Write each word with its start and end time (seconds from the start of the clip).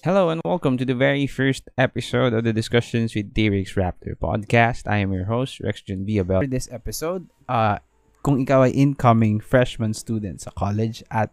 Hello 0.00 0.32
and 0.32 0.40
welcome 0.48 0.80
to 0.80 0.88
the 0.88 0.96
very 0.96 1.28
first 1.28 1.68
episode 1.76 2.32
of 2.32 2.40
the 2.40 2.56
Discussions 2.56 3.12
with 3.12 3.36
D-Rex 3.36 3.76
Raptor 3.76 4.16
podcast. 4.16 4.88
I 4.88 5.04
am 5.04 5.12
your 5.12 5.28
host, 5.28 5.60
Rexgen 5.60 6.08
Viabel. 6.08 6.40
For 6.40 6.48
this 6.48 6.72
episode, 6.72 7.28
uh, 7.44 7.84
kung 8.24 8.40
ikaw 8.40 8.64
ay 8.64 8.72
incoming 8.72 9.44
freshman 9.44 9.92
student 9.92 10.40
sa 10.40 10.56
college 10.56 11.04
at 11.12 11.28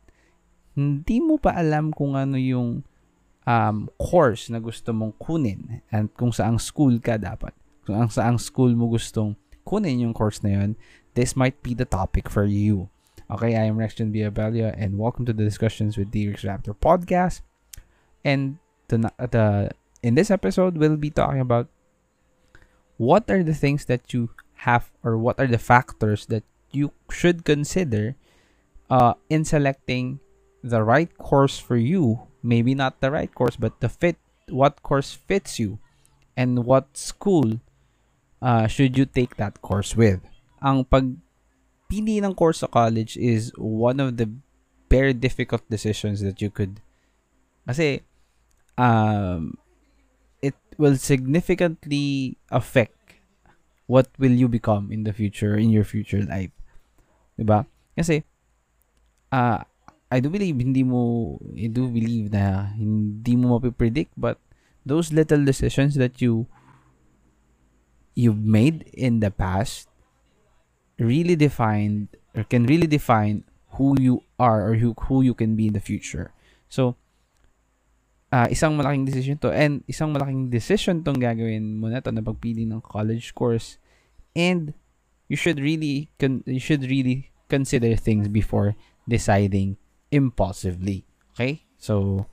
hindi 0.76 1.24
mo 1.24 1.40
pa 1.40 1.56
alam 1.56 1.96
kung 1.96 2.20
ano 2.20 2.36
yung 2.36 2.84
um, 3.48 3.88
course 3.96 4.52
na 4.52 4.60
gusto 4.60 4.92
mong 4.92 5.16
kunin 5.16 5.80
and 5.88 6.12
kung 6.20 6.36
saang 6.36 6.60
school 6.60 7.00
ka 7.00 7.16
dapat, 7.16 7.56
kung 7.88 7.96
ang 7.96 8.12
saang 8.12 8.36
school 8.36 8.76
mo 8.76 8.92
gustong 8.92 9.40
kunin 9.64 10.04
yung 10.04 10.12
course 10.12 10.44
na 10.44 10.60
yun, 10.60 10.76
this 11.16 11.40
might 11.40 11.56
be 11.64 11.72
the 11.72 11.88
topic 11.88 12.28
for 12.28 12.44
you. 12.44 12.92
Okay, 13.32 13.56
I 13.56 13.64
am 13.64 13.80
Rexgen 13.80 14.12
Viabelio 14.12 14.76
and 14.76 15.00
welcome 15.00 15.24
to 15.24 15.32
the 15.32 15.48
Discussions 15.48 15.96
with 15.96 16.12
D-Rex 16.12 16.44
Raptor 16.44 16.76
podcast. 16.76 17.48
And 18.28 18.60
the, 18.92 19.08
the 19.32 19.72
in 20.04 20.20
this 20.20 20.28
episode, 20.28 20.76
we'll 20.76 21.00
be 21.00 21.10
talking 21.10 21.40
about 21.40 21.72
what 23.00 23.32
are 23.32 23.42
the 23.42 23.56
things 23.56 23.86
that 23.88 24.12
you 24.12 24.36
have 24.68 24.92
or 25.00 25.16
what 25.18 25.40
are 25.40 25.48
the 25.48 25.58
factors 25.58 26.28
that 26.28 26.44
you 26.76 26.92
should 27.08 27.46
consider 27.48 28.20
uh, 28.92 29.16
in 29.30 29.46
selecting 29.46 30.20
the 30.60 30.84
right 30.84 31.08
course 31.18 31.58
for 31.58 31.78
you. 31.80 32.28
Maybe 32.44 32.76
not 32.76 33.00
the 33.00 33.12
right 33.12 33.34
course, 33.34 33.56
but 33.56 33.80
the 33.80 33.88
fit 33.88 34.20
what 34.52 34.84
course 34.84 35.16
fits 35.16 35.60
you 35.60 35.80
and 36.36 36.66
what 36.66 36.98
school 37.00 37.60
uh, 38.42 38.68
should 38.68 38.98
you 38.98 39.06
take 39.06 39.36
that 39.38 39.62
course 39.62 39.96
with. 39.96 40.20
Ang 40.62 40.84
pagpili 40.84 42.20
ng 42.20 42.36
course 42.36 42.60
sa 42.60 42.68
college 42.68 43.16
is 43.16 43.56
one 43.56 44.00
of 44.00 44.20
the 44.20 44.28
very 44.92 45.14
difficult 45.14 45.64
decisions 45.70 46.20
that 46.24 46.42
you 46.44 46.52
could 46.52 46.80
kasi 47.68 48.08
um, 48.78 49.58
it 50.42 50.56
will 50.78 50.96
significantly 50.96 52.38
affect 52.52 52.98
what 53.88 54.08
will 54.20 54.32
you 54.32 54.48
become 54.48 54.92
in 54.92 55.04
the 55.04 55.14
future, 55.14 55.58
in 55.58 55.70
your 55.70 55.84
future 55.84 56.22
life. 56.22 56.52
Diba? 57.40 57.66
Kasi, 57.98 58.24
uh, 59.32 59.64
I 60.12 60.20
do 60.20 60.30
believe, 60.30 60.60
hindi 60.60 60.84
mo, 60.84 61.36
I 61.56 61.68
do 61.68 61.90
believe 61.90 62.32
na 62.32 62.72
hindi 62.78 63.36
mo 63.36 63.60
mapipredict, 63.60 64.12
but 64.16 64.40
those 64.86 65.12
little 65.12 65.44
decisions 65.44 65.96
that 65.96 66.22
you 66.22 66.48
you've 68.16 68.42
made 68.42 68.88
in 68.98 69.20
the 69.20 69.30
past 69.30 69.86
really 70.98 71.36
defined 71.36 72.10
or 72.34 72.44
can 72.44 72.66
really 72.66 72.88
define 72.88 73.44
who 73.78 73.94
you 74.00 74.24
are 74.40 74.66
or 74.66 74.76
who, 74.76 74.96
who 75.06 75.22
you 75.22 75.36
can 75.36 75.56
be 75.56 75.68
in 75.68 75.74
the 75.74 75.84
future. 75.84 76.34
So, 76.68 76.96
uh, 78.32 78.48
isang 78.52 78.76
malaking 78.76 79.08
decision 79.08 79.38
to. 79.40 79.52
And 79.52 79.84
isang 79.88 80.12
malaking 80.12 80.50
decision 80.52 81.04
tong 81.04 81.20
gagawin 81.20 81.80
mo 81.80 81.88
na 81.88 82.04
to 82.04 82.12
na 82.12 82.24
pagpili 82.24 82.68
ng 82.68 82.84
college 82.84 83.32
course. 83.36 83.80
And 84.36 84.74
you 85.28 85.36
should 85.40 85.60
really 85.60 86.12
con- 86.20 86.46
you 86.48 86.62
should 86.62 86.86
really 86.88 87.32
consider 87.48 87.96
things 87.96 88.28
before 88.28 88.76
deciding 89.08 89.80
impulsively. 90.12 91.08
Okay? 91.36 91.68
So 91.80 92.26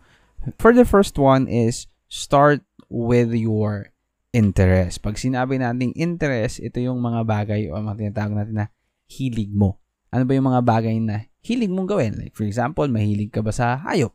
for 0.59 0.75
the 0.75 0.87
first 0.87 1.19
one 1.19 1.47
is 1.47 1.87
start 2.11 2.63
with 2.91 3.35
your 3.35 3.91
interest. 4.35 5.03
Pag 5.03 5.19
sinabi 5.19 5.63
nating 5.63 5.95
interest 5.95 6.59
ito 6.59 6.83
yung 6.83 6.99
mga 6.99 7.23
bagay 7.23 7.71
o 7.71 7.79
mga 7.79 8.11
tinatawag 8.11 8.35
natin 8.35 8.57
na 8.63 8.67
hilig 9.07 9.51
mo. 9.55 9.79
Ano 10.15 10.27
ba 10.27 10.35
yung 10.35 10.47
mga 10.47 10.63
bagay 10.63 10.97
na 11.03 11.27
hilig 11.43 11.71
mong 11.71 11.91
gawin? 11.91 12.15
Like 12.19 12.35
for 12.35 12.47
example 12.47 12.87
mahilig 12.87 13.31
ka 13.31 13.43
ba 13.43 13.55
sa 13.55 13.79
hayop 13.87 14.15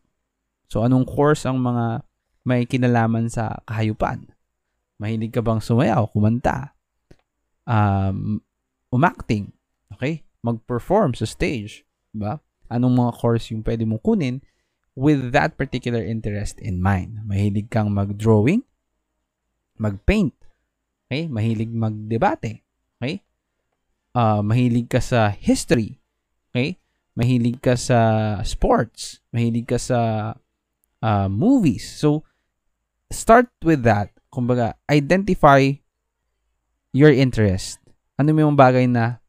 So, 0.69 0.85
anong 0.85 1.09
course 1.09 1.49
ang 1.49 1.57
mga 1.65 2.05
may 2.45 2.69
kinalaman 2.69 3.25
sa 3.25 3.57
kahayupan? 3.65 4.29
Mahilig 5.01 5.33
ka 5.33 5.41
bang 5.41 5.57
sumayaw, 5.57 6.05
kumanta, 6.13 6.77
um, 7.65 8.37
umacting, 8.93 9.49
okay? 9.89 10.21
Mag-perform 10.45 11.17
sa 11.17 11.25
stage, 11.25 11.81
ba? 12.13 12.37
Anong 12.69 13.01
mga 13.01 13.11
course 13.17 13.49
yung 13.49 13.65
pwede 13.65 13.81
mong 13.89 14.05
kunin 14.05 14.37
with 14.93 15.33
that 15.33 15.57
particular 15.57 16.05
interest 16.05 16.61
in 16.61 16.77
mind? 16.77 17.25
Mahilig 17.25 17.73
kang 17.73 17.89
mag-drawing, 17.89 18.61
mag-paint, 19.81 20.37
okay? 21.09 21.25
Mahilig 21.25 21.73
mag-debate, 21.73 22.61
okay? 23.01 23.25
Uh, 24.13 24.45
mahilig 24.45 24.85
ka 24.85 25.01
sa 25.01 25.33
history, 25.33 25.97
okay? 26.53 26.77
Mahilig 27.17 27.57
ka 27.57 27.73
sa 27.73 27.99
sports, 28.45 29.23
mahilig 29.33 29.65
ka 29.65 29.81
sa 29.81 30.33
uh, 31.01 31.27
movies. 31.27 31.87
So, 31.87 32.23
start 33.11 33.49
with 33.63 33.83
that. 33.83 34.11
Kumbaga, 34.33 34.75
identify 34.89 35.73
your 36.93 37.11
interest. 37.11 37.79
Ano 38.19 38.35
yung 38.35 38.57
bagay 38.57 38.85
na 38.89 39.23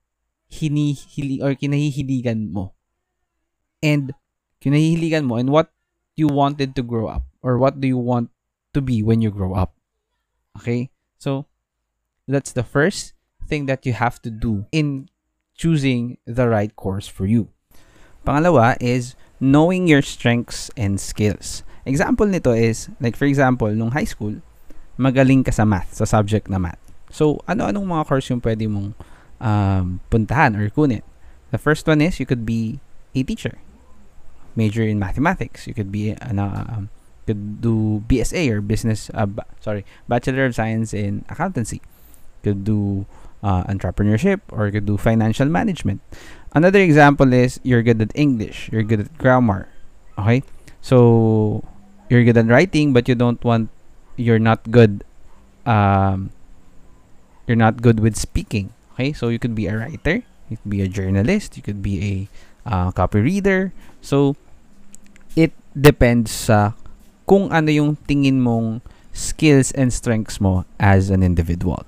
hinihili 0.51 1.41
or 1.41 1.55
kinahihiligan 1.55 2.51
mo. 2.51 2.75
And 3.81 4.13
kinahihiligan 4.61 5.25
mo 5.25 5.41
and 5.41 5.49
what 5.49 5.73
you 6.17 6.29
wanted 6.29 6.77
to 6.77 6.83
grow 6.83 7.09
up 7.09 7.25
or 7.41 7.57
what 7.57 7.81
do 7.81 7.89
you 7.89 7.97
want 7.97 8.29
to 8.75 8.81
be 8.83 9.03
when 9.03 9.23
you 9.23 9.31
grow 9.31 9.55
up. 9.55 9.75
Okay? 10.59 10.91
So, 11.19 11.47
that's 12.29 12.53
the 12.53 12.67
first 12.67 13.15
thing 13.47 13.67
that 13.67 13.87
you 13.87 13.93
have 13.93 14.21
to 14.23 14.31
do 14.31 14.67
in 14.71 15.09
choosing 15.57 16.19
the 16.27 16.49
right 16.49 16.75
course 16.77 17.09
for 17.09 17.27
you. 17.27 17.49
Pangalawa 18.25 18.77
is 18.81 19.17
knowing 19.41 19.89
your 19.89 20.05
strengths 20.05 20.71
and 20.77 21.01
skills. 21.01 21.65
Example 21.89 22.29
nito 22.29 22.53
is, 22.53 22.93
like 23.01 23.17
for 23.17 23.25
example, 23.25 23.73
nung 23.73 23.91
high 23.91 24.07
school, 24.07 24.37
magaling 25.01 25.41
ka 25.43 25.51
sa 25.51 25.65
math, 25.65 25.97
sa 25.97 26.05
subject 26.05 26.53
na 26.53 26.61
math. 26.61 26.79
So, 27.11 27.41
ano-anong 27.49 27.89
mga 27.89 28.07
course 28.07 28.29
yung 28.31 28.45
pwede 28.45 28.69
mong 28.69 28.95
um, 29.41 29.99
puntahan 30.13 30.55
or 30.55 30.69
kunin? 30.69 31.03
The 31.51 31.59
first 31.59 31.89
one 31.89 32.05
is, 32.05 32.21
you 32.21 32.29
could 32.29 32.47
be 32.47 32.79
a 33.17 33.25
teacher. 33.25 33.59
Major 34.55 34.85
in 34.85 35.01
mathematics. 35.01 35.67
You 35.67 35.75
could 35.75 35.91
be, 35.91 36.15
ano, 36.21 36.53
um, 36.53 36.83
could 37.27 37.61
do 37.61 38.05
BSA 38.07 38.51
or 38.51 38.61
business, 38.61 39.11
uh, 39.15 39.27
ba- 39.27 39.47
sorry, 39.59 39.87
Bachelor 40.07 40.47
of 40.47 40.55
Science 40.55 40.95
in 40.95 41.25
Accountancy. 41.29 41.81
Could 42.45 42.65
do 42.65 43.07
uh, 43.43 43.65
entrepreneurship 43.65 44.41
or 44.51 44.67
you 44.67 44.73
could 44.73 44.87
do 44.87 44.97
financial 44.97 45.47
management. 45.47 46.01
Another 46.53 46.81
example 46.81 47.33
is 47.33 47.61
you're 47.63 47.83
good 47.83 48.03
at 48.03 48.11
English, 48.15 48.71
you're 48.73 48.83
good 48.83 49.01
at 49.01 49.11
grammar. 49.19 49.69
Okay? 50.19 50.43
So 50.83 51.63
you're 52.09 52.25
good 52.25 52.37
at 52.37 52.47
writing 52.47 52.93
but 52.93 53.07
you 53.07 53.15
don't 53.15 53.43
want 53.45 53.71
you're 54.17 54.43
not 54.43 54.67
good 54.71 55.05
um 55.65 56.35
you're 57.47 57.59
not 57.59 57.83
good 57.83 58.01
with 58.01 58.17
speaking. 58.17 58.75
Okay? 58.95 59.13
So 59.13 59.29
you 59.29 59.39
could 59.39 59.55
be 59.55 59.67
a 59.67 59.77
writer, 59.79 60.27
you 60.51 60.59
could 60.59 60.71
be 60.71 60.83
a 60.83 60.89
journalist, 60.89 61.57
you 61.57 61.63
could 61.63 61.83
be 61.83 61.95
a 62.03 62.15
uh, 62.67 62.91
copy 62.91 63.21
reader. 63.21 63.73
So 64.03 64.35
it 65.37 65.55
depends 65.79 66.31
sa 66.31 66.75
kung 67.31 67.55
ano 67.55 67.71
yung 67.71 67.95
tingin 68.11 68.43
mong 68.43 68.83
skills 69.15 69.71
and 69.73 69.95
strengths 69.95 70.41
mo 70.41 70.67
as 70.79 71.11
an 71.11 71.23
individual. 71.23 71.87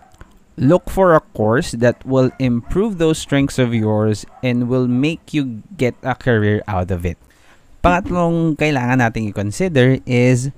Look 0.61 0.93
for 0.93 1.17
a 1.17 1.25
course 1.33 1.73
that 1.81 2.05
will 2.05 2.29
improve 2.37 3.01
those 3.01 3.17
strengths 3.17 3.57
of 3.57 3.73
yours 3.73 4.29
and 4.45 4.69
will 4.69 4.85
make 4.87 5.33
you 5.33 5.65
get 5.81 5.97
a 6.05 6.13
career 6.13 6.61
out 6.69 6.93
of 6.93 7.09
it. 7.09 7.17
Pangatlong 7.81 8.55
kailangan 8.61 9.01
nating 9.01 9.33
i-consider 9.33 9.99
is 10.05 10.53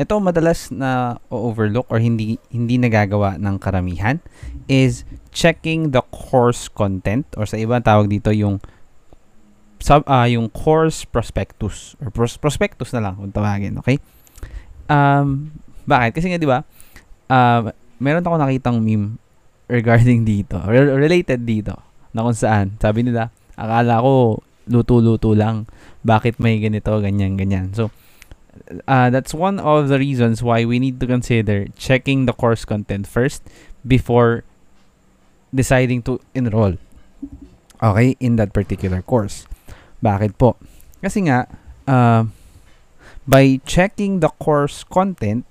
ito 0.00 0.16
madalas 0.16 0.72
na 0.72 1.20
overlook 1.28 1.84
or 1.92 2.00
hindi 2.00 2.40
hindi 2.48 2.80
nagagawa 2.80 3.36
ng 3.36 3.60
karamihan 3.60 4.16
is 4.64 5.04
checking 5.28 5.92
the 5.92 6.00
course 6.08 6.72
content 6.72 7.28
or 7.36 7.44
sa 7.44 7.60
iba 7.60 7.76
tawag 7.84 8.08
dito 8.08 8.32
yung 8.32 8.64
sub 9.76 10.00
uh, 10.08 10.24
yung 10.24 10.48
course 10.48 11.04
prospectus 11.04 12.00
or 12.00 12.08
pros- 12.08 12.40
prospectus 12.40 12.96
na 12.96 13.04
lang 13.04 13.12
kung 13.20 13.28
tawagin 13.28 13.76
okay 13.76 14.00
um 14.88 15.52
bakit 15.84 16.16
kasi 16.16 16.32
nga 16.32 16.40
di 16.40 16.48
ba 16.48 16.64
uh, 17.28 17.68
meron 18.00 18.24
ako 18.24 18.40
nakitang 18.40 18.80
meme 18.80 19.20
regarding 19.70 20.26
dito, 20.26 20.58
re- 20.66 20.98
related 20.98 21.46
dito, 21.46 21.78
na 22.10 22.26
kung 22.26 22.34
saan, 22.34 22.74
sabi 22.82 23.06
nila, 23.06 23.30
akala 23.54 24.02
ko 24.02 24.42
luto-luto 24.66 25.30
lang. 25.32 25.70
Bakit 26.02 26.42
may 26.42 26.58
ganito, 26.58 26.90
ganyan, 26.98 27.38
ganyan. 27.38 27.70
So, 27.70 27.94
uh, 28.90 29.08
that's 29.14 29.30
one 29.30 29.62
of 29.62 29.86
the 29.86 29.98
reasons 30.02 30.42
why 30.42 30.66
we 30.66 30.82
need 30.82 30.98
to 30.98 31.06
consider 31.06 31.70
checking 31.78 32.26
the 32.26 32.34
course 32.34 32.66
content 32.66 33.06
first 33.06 33.46
before 33.86 34.42
deciding 35.54 36.02
to 36.10 36.18
enroll. 36.34 36.74
Okay, 37.80 38.18
in 38.20 38.36
that 38.36 38.52
particular 38.52 39.00
course. 39.00 39.48
Bakit 40.04 40.36
po? 40.36 40.56
Kasi 41.00 41.30
nga, 41.30 41.48
uh, 41.88 42.28
by 43.24 43.60
checking 43.64 44.20
the 44.20 44.28
course 44.36 44.84
content, 44.84 45.48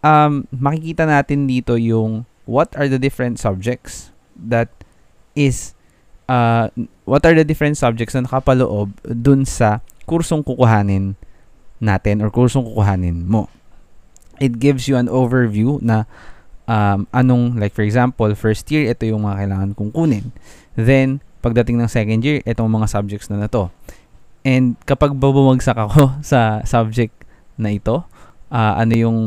um, 0.00 0.48
makikita 0.52 1.04
natin 1.04 1.44
dito 1.44 1.76
yung 1.76 2.24
what 2.44 2.74
are 2.74 2.88
the 2.88 2.98
different 2.98 3.38
subjects 3.38 4.10
that 4.34 4.68
is 5.34 5.74
uh, 6.28 6.68
what 7.04 7.24
are 7.26 7.34
the 7.34 7.44
different 7.44 7.76
subjects 7.78 8.14
na 8.14 8.24
nakapaloob 8.24 8.92
dun 9.04 9.44
sa 9.44 9.80
kursong 10.06 10.42
kukuhanin 10.42 11.14
natin 11.82 12.22
or 12.22 12.30
kursong 12.30 12.62
kukuhanin 12.62 13.26
mo. 13.26 13.50
It 14.38 14.58
gives 14.58 14.86
you 14.86 14.98
an 14.98 15.06
overview 15.06 15.78
na 15.82 16.06
um, 16.66 17.06
anong, 17.14 17.58
like 17.58 17.74
for 17.74 17.82
example, 17.82 18.30
first 18.34 18.70
year, 18.70 18.90
ito 18.90 19.06
yung 19.06 19.26
mga 19.26 19.46
kailangan 19.46 19.70
kong 19.74 19.92
kunin. 19.94 20.34
Then, 20.74 21.22
pagdating 21.42 21.78
ng 21.78 21.90
second 21.90 22.22
year, 22.22 22.42
itong 22.46 22.70
mga 22.70 22.90
subjects 22.90 23.30
na 23.30 23.38
na 23.42 23.50
to. 23.50 23.70
And 24.42 24.74
kapag 24.86 25.14
bumagsak 25.14 25.78
ako 25.78 26.16
sa 26.30 26.62
subject 26.66 27.14
na 27.58 27.70
ito, 27.74 28.02
uh, 28.50 28.74
ano 28.78 28.94
yung 28.94 29.18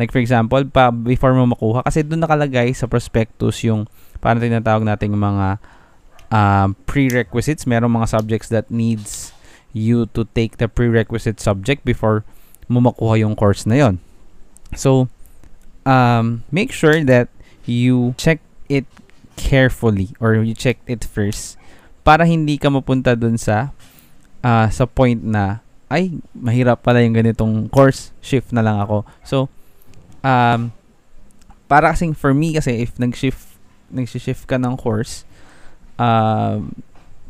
like 0.00 0.08
for 0.08 0.18
example, 0.18 0.64
pa 0.64 0.88
before 0.88 1.36
mo 1.36 1.44
makuha 1.44 1.84
kasi 1.84 2.00
doon 2.00 2.24
nakalagay 2.24 2.72
sa 2.72 2.88
prospectus 2.88 3.60
yung 3.68 3.84
parang 4.24 4.40
tinatawag 4.40 4.88
nating 4.88 5.12
mga 5.12 5.60
um, 6.32 6.72
prerequisites, 6.88 7.68
merong 7.68 8.00
mga 8.00 8.08
subjects 8.08 8.48
that 8.48 8.72
needs 8.72 9.36
you 9.76 10.08
to 10.16 10.24
take 10.32 10.56
the 10.56 10.66
prerequisite 10.66 11.36
subject 11.36 11.84
before 11.84 12.24
mo 12.64 12.80
makuha 12.80 13.20
yung 13.20 13.36
course 13.36 13.68
na 13.68 13.76
yon. 13.76 14.00
So, 14.72 15.12
um, 15.84 16.48
make 16.48 16.72
sure 16.72 17.04
that 17.04 17.28
you 17.68 18.16
check 18.16 18.40
it 18.72 18.88
carefully 19.36 20.16
or 20.16 20.40
you 20.40 20.56
check 20.56 20.80
it 20.88 21.04
first 21.04 21.60
para 22.04 22.24
hindi 22.24 22.56
ka 22.56 22.72
mapunta 22.72 23.12
dun 23.12 23.36
sa 23.36 23.76
uh, 24.40 24.68
sa 24.72 24.84
point 24.88 25.20
na 25.20 25.60
ay 25.90 26.22
mahirap 26.32 26.80
pala 26.80 27.02
yung 27.02 27.16
ganitong 27.16 27.66
course 27.68 28.14
shift 28.22 28.54
na 28.54 28.62
lang 28.62 28.78
ako 28.78 29.02
so 29.26 29.50
um 30.20 30.72
para 31.70 31.94
kasing 31.94 32.16
for 32.16 32.34
me 32.34 32.56
kasi 32.56 32.82
if 32.82 32.96
nag-shift 32.98 33.46
nag-shift 33.90 34.44
ka 34.46 34.58
ng 34.58 34.74
course 34.74 35.24
um 36.00 36.74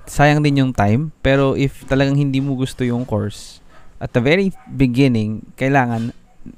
sayang 0.08 0.42
din 0.42 0.60
yung 0.60 0.72
time 0.74 1.14
pero 1.20 1.54
if 1.54 1.86
talagang 1.86 2.18
hindi 2.18 2.42
mo 2.42 2.58
gusto 2.58 2.82
yung 2.82 3.06
course 3.06 3.62
at 4.00 4.10
the 4.16 4.22
very 4.22 4.50
beginning 4.66 5.44
kailangan 5.54 6.10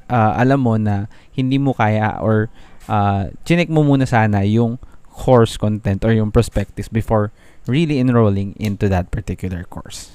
uh, 0.08 0.32
alam 0.38 0.60
mo 0.62 0.74
na 0.78 1.10
hindi 1.34 1.58
mo 1.58 1.74
kaya 1.74 2.18
or 2.22 2.48
uh, 2.86 3.28
chinek 3.44 3.68
mo 3.68 3.82
muna 3.82 4.06
sana 4.06 4.46
yung 4.46 4.78
course 5.12 5.60
content 5.60 6.00
or 6.06 6.12
yung 6.14 6.32
prospectus 6.32 6.88
before 6.88 7.30
really 7.68 8.00
enrolling 8.00 8.56
into 8.58 8.88
that 8.88 9.12
particular 9.12 9.62
course. 9.68 10.10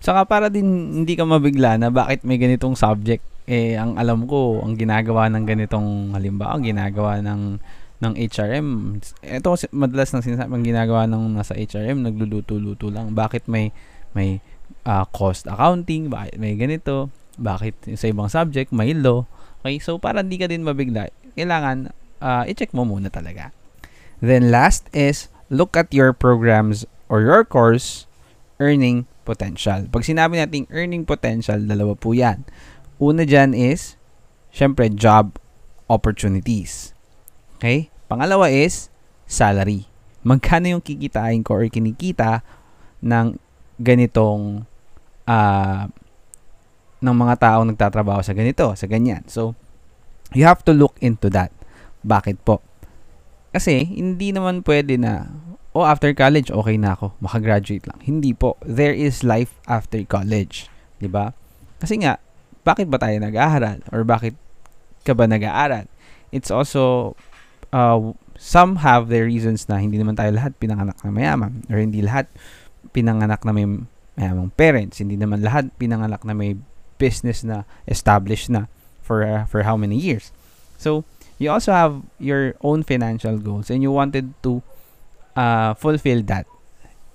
Saka 0.00 0.24
para 0.24 0.46
din 0.48 1.04
hindi 1.04 1.12
ka 1.14 1.28
mabigla 1.28 1.76
na 1.76 1.92
bakit 1.92 2.24
may 2.24 2.40
ganitong 2.40 2.72
subject 2.72 3.22
eh 3.50 3.74
ang 3.74 3.98
alam 3.98 4.30
ko 4.30 4.62
ang 4.62 4.78
ginagawa 4.78 5.26
ng 5.26 5.42
ganitong 5.42 6.14
halimbawa 6.14 6.54
ang 6.54 6.62
ginagawa 6.62 7.18
ng 7.18 7.58
ng 8.00 8.12
HRM 8.14 8.96
ito 9.26 9.48
madalas 9.74 10.14
nang 10.14 10.22
sinasabi 10.22 10.54
ang 10.54 10.64
ginagawa 10.64 11.10
ng 11.10 11.34
nasa 11.34 11.58
HRM 11.58 12.06
nagluluto-luto 12.06 12.94
lang. 12.94 13.12
Bakit 13.12 13.50
may 13.50 13.74
may 14.14 14.38
uh, 14.86 15.02
cost 15.10 15.50
accounting? 15.50 16.08
Bakit 16.08 16.38
may 16.38 16.54
ganito? 16.54 17.10
Bakit 17.36 17.98
sa 17.98 18.06
ibang 18.06 18.30
subject 18.30 18.70
may 18.70 18.94
law? 18.94 19.26
Okay 19.60 19.82
so 19.82 19.98
para 19.98 20.22
hindi 20.22 20.38
ka 20.38 20.46
din 20.46 20.62
mabigla. 20.62 21.10
Kailangan 21.34 21.90
uh, 22.22 22.46
i-check 22.46 22.70
mo 22.70 22.86
muna 22.86 23.10
talaga. 23.10 23.50
Then 24.22 24.54
last 24.54 24.86
is 24.94 25.26
look 25.50 25.74
at 25.74 25.90
your 25.90 26.14
programs 26.14 26.86
or 27.10 27.26
your 27.26 27.42
course 27.42 28.06
earning 28.62 29.10
potential. 29.26 29.88
Pag 29.88 30.04
sinabi 30.04 30.40
nating 30.40 30.68
earning 30.70 31.08
potential, 31.08 31.58
dalawa 31.64 31.96
po 31.96 32.12
yan. 32.12 32.44
Una 33.00 33.24
dyan 33.24 33.56
is, 33.56 33.96
syempre, 34.52 34.92
job 34.92 35.40
opportunities. 35.88 36.92
Okay? 37.56 37.88
Pangalawa 38.12 38.52
is, 38.52 38.92
salary. 39.24 39.88
Magkano 40.20 40.68
yung 40.68 40.84
kikitain 40.84 41.40
ko 41.40 41.56
or 41.56 41.64
kinikita 41.72 42.44
ng 43.00 43.40
ganitong 43.80 44.68
uh, 45.24 45.88
ng 47.00 47.16
mga 47.16 47.34
taong 47.40 47.72
nagtatrabaho 47.72 48.20
sa 48.20 48.36
ganito, 48.36 48.68
sa 48.76 48.84
ganyan. 48.84 49.24
So, 49.24 49.56
you 50.36 50.44
have 50.44 50.60
to 50.68 50.76
look 50.76 51.00
into 51.00 51.32
that. 51.32 51.48
Bakit 52.04 52.44
po? 52.44 52.60
Kasi, 53.56 53.88
hindi 53.88 54.36
naman 54.36 54.60
pwede 54.62 55.00
na, 55.00 55.32
oh, 55.72 55.88
after 55.88 56.12
college, 56.12 56.52
okay 56.52 56.76
na 56.76 56.92
ako. 56.92 57.16
Makagraduate 57.24 57.88
lang. 57.88 57.98
Hindi 58.04 58.36
po. 58.36 58.60
There 58.60 58.92
is 58.92 59.24
life 59.24 59.56
after 59.64 60.04
college. 60.04 60.68
ba? 60.68 61.00
Diba? 61.00 61.26
Kasi 61.80 61.96
nga, 62.04 62.20
bakit 62.70 62.86
ba 62.86 63.02
tayo 63.02 63.18
nag-aaral? 63.18 63.82
Or 63.90 64.06
bakit 64.06 64.38
ka 65.02 65.12
ba 65.18 65.26
nag-aaral? 65.26 65.90
It's 66.30 66.54
also, 66.54 67.14
uh, 67.74 68.14
some 68.38 68.86
have 68.86 69.10
their 69.10 69.26
reasons 69.26 69.66
na 69.66 69.82
hindi 69.82 69.98
naman 69.98 70.14
tayo 70.14 70.30
lahat 70.30 70.54
pinanganak 70.62 71.02
na 71.02 71.10
mayaman. 71.10 71.66
Or 71.66 71.82
hindi 71.82 72.06
lahat 72.06 72.30
pinanganak 72.94 73.42
na 73.42 73.50
may 73.50 73.66
mayamang 74.14 74.54
parents. 74.54 75.02
Hindi 75.02 75.18
naman 75.18 75.42
lahat 75.42 75.74
pinanganak 75.82 76.22
na 76.22 76.38
may 76.38 76.54
business 77.02 77.42
na 77.42 77.66
established 77.90 78.46
na 78.52 78.70
for 79.02 79.26
uh, 79.26 79.42
for 79.50 79.66
how 79.66 79.74
many 79.74 79.98
years. 79.98 80.30
So, 80.78 81.02
you 81.40 81.50
also 81.50 81.74
have 81.74 82.04
your 82.20 82.54
own 82.62 82.86
financial 82.86 83.40
goals 83.40 83.72
and 83.72 83.82
you 83.82 83.90
wanted 83.90 84.36
to 84.46 84.62
uh, 85.34 85.74
fulfill 85.74 86.22
that 86.30 86.46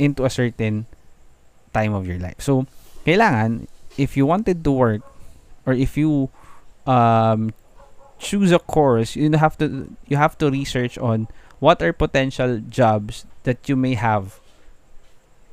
into 0.02 0.26
a 0.26 0.34
certain 0.34 0.90
time 1.72 1.94
of 1.94 2.04
your 2.10 2.20
life. 2.20 2.42
So, 2.42 2.66
kailangan, 3.06 3.70
if 3.96 4.18
you 4.18 4.26
wanted 4.26 4.66
to 4.66 4.72
work, 4.74 5.02
or 5.66 5.74
if 5.74 5.98
you 5.98 6.30
um, 6.86 7.54
choose 8.18 8.52
a 8.52 8.60
course, 8.60 9.16
you 9.16 9.30
have 9.34 9.58
to 9.58 9.92
you 10.08 10.18
have 10.18 10.38
to 10.40 10.50
research 10.50 10.98
on 10.98 11.28
what 11.60 11.82
are 11.82 11.94
potential 11.94 12.62
jobs 12.70 13.26
that 13.44 13.68
you 13.68 13.76
may 13.76 13.94
have 13.94 14.40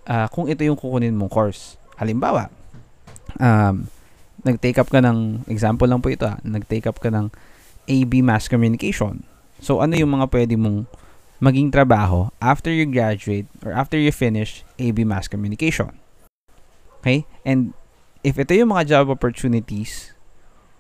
uh, 0.07 0.29
kung 0.29 0.49
ito 0.49 0.63
yung 0.65 0.79
kukunin 0.79 1.17
mong 1.17 1.33
course. 1.33 1.77
Halimbawa, 1.99 2.51
um, 3.39 3.87
nag-take 4.43 4.79
up 4.79 4.91
ka 4.91 4.99
ng, 4.99 5.47
example 5.47 5.87
lang 5.87 6.03
po 6.03 6.11
ito 6.11 6.27
ah, 6.27 6.39
nag-take 6.43 6.87
up 6.87 6.99
ka 6.99 7.11
ng 7.11 7.31
AB 7.87 8.23
Mass 8.23 8.51
Communication. 8.51 9.23
So, 9.63 9.79
ano 9.79 9.95
yung 9.95 10.19
mga 10.19 10.27
pwede 10.31 10.55
mong 10.59 10.91
maging 11.43 11.75
trabaho 11.75 12.31
after 12.39 12.71
you 12.71 12.87
graduate 12.87 13.47
or 13.67 13.75
after 13.75 13.99
you 13.99 14.11
finish 14.11 14.63
AB 14.79 15.03
Mass 15.07 15.27
Communication. 15.27 15.99
Okay? 17.03 17.27
And 17.43 17.75
if 18.23 18.39
ito 18.39 18.55
yung 18.55 18.71
mga 18.71 18.97
job 18.97 19.11
opportunities, 19.11 20.15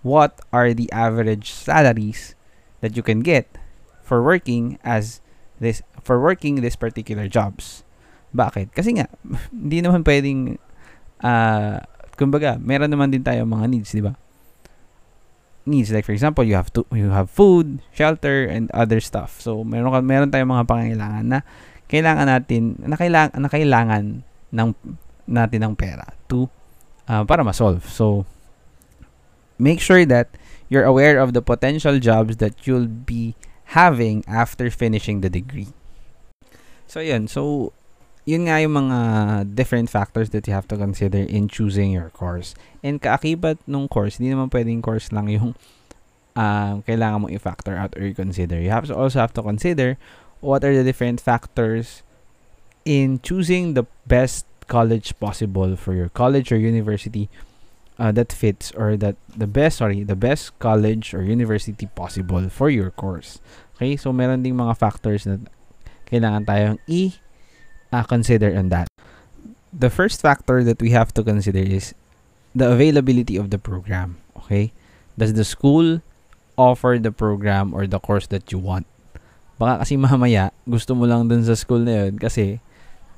what 0.03 0.39
are 0.51 0.75
the 0.75 0.91
average 0.91 1.51
salaries 1.51 2.35
that 2.83 2.97
you 2.97 3.03
can 3.03 3.21
get 3.23 3.47
for 4.03 4.23
working 4.23 4.79
as 4.83 5.23
this 5.63 5.83
for 6.03 6.19
working 6.19 6.63
this 6.63 6.75
particular 6.75 7.27
jobs? 7.27 7.87
Bakit? 8.33 8.73
Kasi 8.75 8.97
nga 8.97 9.07
hindi 9.55 9.83
naman 9.83 10.03
pwedeng 10.03 10.59
uh, 11.23 11.79
kumbaga, 12.17 12.59
meron 12.63 12.91
naman 12.91 13.11
din 13.11 13.27
tayo 13.27 13.45
mga 13.45 13.67
needs, 13.71 13.93
di 13.95 14.03
ba? 14.03 14.15
needs 15.67 15.95
like 15.95 16.05
for 16.05 16.13
example 16.13 16.43
you 16.43 16.55
have 16.55 16.73
to 16.73 16.83
you 16.91 17.11
have 17.11 17.31
food 17.31 17.79
shelter 17.95 18.47
and 18.47 18.67
other 18.75 18.99
stuff 18.99 19.39
so 19.39 19.63
meron 19.63 19.95
ka 19.95 20.03
meron 20.03 20.31
tayong 20.31 20.51
mga 20.51 20.67
pangangailangan 20.67 21.25
na 21.27 21.39
kailangan 21.87 22.27
natin 22.27 22.63
na 22.83 22.97
kailangan 22.99 23.39
na 23.39 23.51
kailangan 23.51 24.03
ng 24.51 24.69
natin 25.31 25.61
ng 25.63 25.75
pera 25.79 26.07
to 26.27 26.51
uh, 27.13 27.25
para 27.29 27.45
ma-solve 27.45 27.85
so 27.85 28.25
make 29.61 29.77
sure 29.79 30.09
that 30.09 30.33
you're 30.73 30.89
aware 30.89 31.21
of 31.21 31.37
the 31.37 31.45
potential 31.45 32.01
jobs 32.01 32.41
that 32.41 32.65
you'll 32.65 32.89
be 32.89 33.37
having 33.77 34.25
after 34.25 34.73
finishing 34.73 35.21
the 35.21 35.29
degree 35.29 35.69
so 36.89 37.05
yun 37.05 37.29
so 37.29 37.73
yun 38.25 38.47
nga 38.47 38.63
yung 38.63 38.75
mga 38.79 38.99
different 39.55 39.91
factors 39.91 40.31
that 40.31 40.47
you 40.47 40.55
have 40.55 40.69
to 40.71 40.79
consider 40.79 41.19
in 41.19 41.51
choosing 41.51 41.91
your 41.91 42.11
course. 42.15 42.55
And 42.83 43.03
kaakibat 43.03 43.59
nung 43.67 43.91
course, 43.91 44.19
hindi 44.19 44.31
naman 44.31 44.51
pwedeng 44.55 44.79
course 44.79 45.11
lang 45.11 45.27
yung 45.27 45.59
uh, 46.39 46.79
kailangan 46.87 47.27
mong 47.27 47.35
i-factor 47.35 47.75
out 47.75 47.99
or 47.99 48.07
i-consider. 48.07 48.63
You 48.63 48.71
have 48.71 48.87
to 48.87 48.95
also 48.95 49.19
have 49.19 49.35
to 49.35 49.43
consider 49.43 49.99
what 50.39 50.63
are 50.63 50.75
the 50.75 50.87
different 50.87 51.19
factors 51.19 52.07
in 52.87 53.19
choosing 53.23 53.75
the 53.75 53.87
best 54.07 54.47
college 54.67 55.15
possible 55.19 55.77
for 55.77 55.95
your 55.95 56.09
college 56.09 56.53
or 56.53 56.59
university 56.59 57.29
uh, 57.99 58.11
that 58.13 58.33
fits 58.33 58.73
or 58.77 58.97
that 58.97 59.17
the 59.37 59.47
best 59.47 59.79
sorry 59.79 60.03
the 60.03 60.17
best 60.17 60.57
college 60.59 61.15
or 61.15 61.23
university 61.23 61.87
possible 61.95 62.49
for 62.49 62.71
your 62.71 62.91
course 62.91 63.41
okay 63.77 63.97
so 63.97 64.13
meron 64.13 64.43
ding 64.43 64.57
mga 64.57 64.77
factors 64.77 65.27
na 65.27 65.39
kailangan 66.09 66.45
tayong 66.45 66.79
i 66.89 67.17
uh, 67.93 68.03
consider 68.03 68.57
on 68.57 68.71
that. 68.71 68.89
The 69.73 69.91
first 69.91 70.21
factor 70.21 70.65
that 70.65 70.81
we 70.81 70.91
have 70.91 71.13
to 71.15 71.23
consider 71.23 71.61
is 71.61 71.95
the 72.57 72.73
availability 72.73 73.37
of 73.37 73.51
the 73.51 73.59
program. 73.59 74.17
Okay? 74.37 74.73
Does 75.17 75.35
the 75.35 75.45
school 75.45 76.01
offer 76.57 76.99
the 76.99 77.13
program 77.13 77.73
or 77.77 77.87
the 77.87 78.01
course 78.01 78.27
that 78.29 78.51
you 78.51 78.59
want? 78.59 78.89
Baka 79.61 79.85
kasi 79.85 79.97
mamaya, 80.01 80.51
gusto 80.65 80.97
mo 80.97 81.05
lang 81.05 81.29
dun 81.29 81.45
sa 81.45 81.55
school 81.55 81.85
na 81.85 82.09
yun 82.09 82.19
kasi 82.19 82.59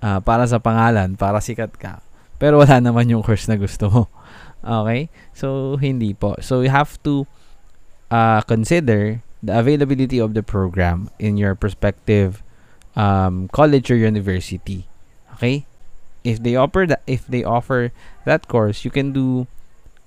uh, 0.04 0.20
para 0.20 0.44
sa 0.44 0.60
pangalan, 0.60 1.16
para 1.16 1.40
sikat 1.40 1.72
ka. 1.80 2.04
Pero 2.36 2.60
wala 2.60 2.76
naman 2.84 3.08
yung 3.08 3.24
course 3.24 3.48
na 3.48 3.56
gusto 3.56 3.88
mo. 3.88 4.02
Okay? 4.64 5.12
So, 5.36 5.76
hindi 5.76 6.16
po. 6.16 6.40
So, 6.40 6.64
you 6.64 6.72
have 6.72 6.96
to 7.04 7.28
uh, 8.08 8.40
consider 8.48 9.20
the 9.44 9.52
availability 9.52 10.16
of 10.16 10.32
the 10.32 10.40
program 10.40 11.12
in 11.20 11.36
your 11.36 11.52
prospective 11.52 12.40
um, 12.96 13.52
college 13.52 13.92
or 13.92 13.96
university. 14.00 14.88
Okay? 15.36 15.68
If 16.24 16.40
they 16.40 16.56
offer 16.56 16.88
that 16.88 17.04
if 17.04 17.28
they 17.28 17.44
offer 17.44 17.92
that 18.24 18.48
course, 18.48 18.88
you 18.88 18.90
can 18.90 19.12
do 19.12 19.44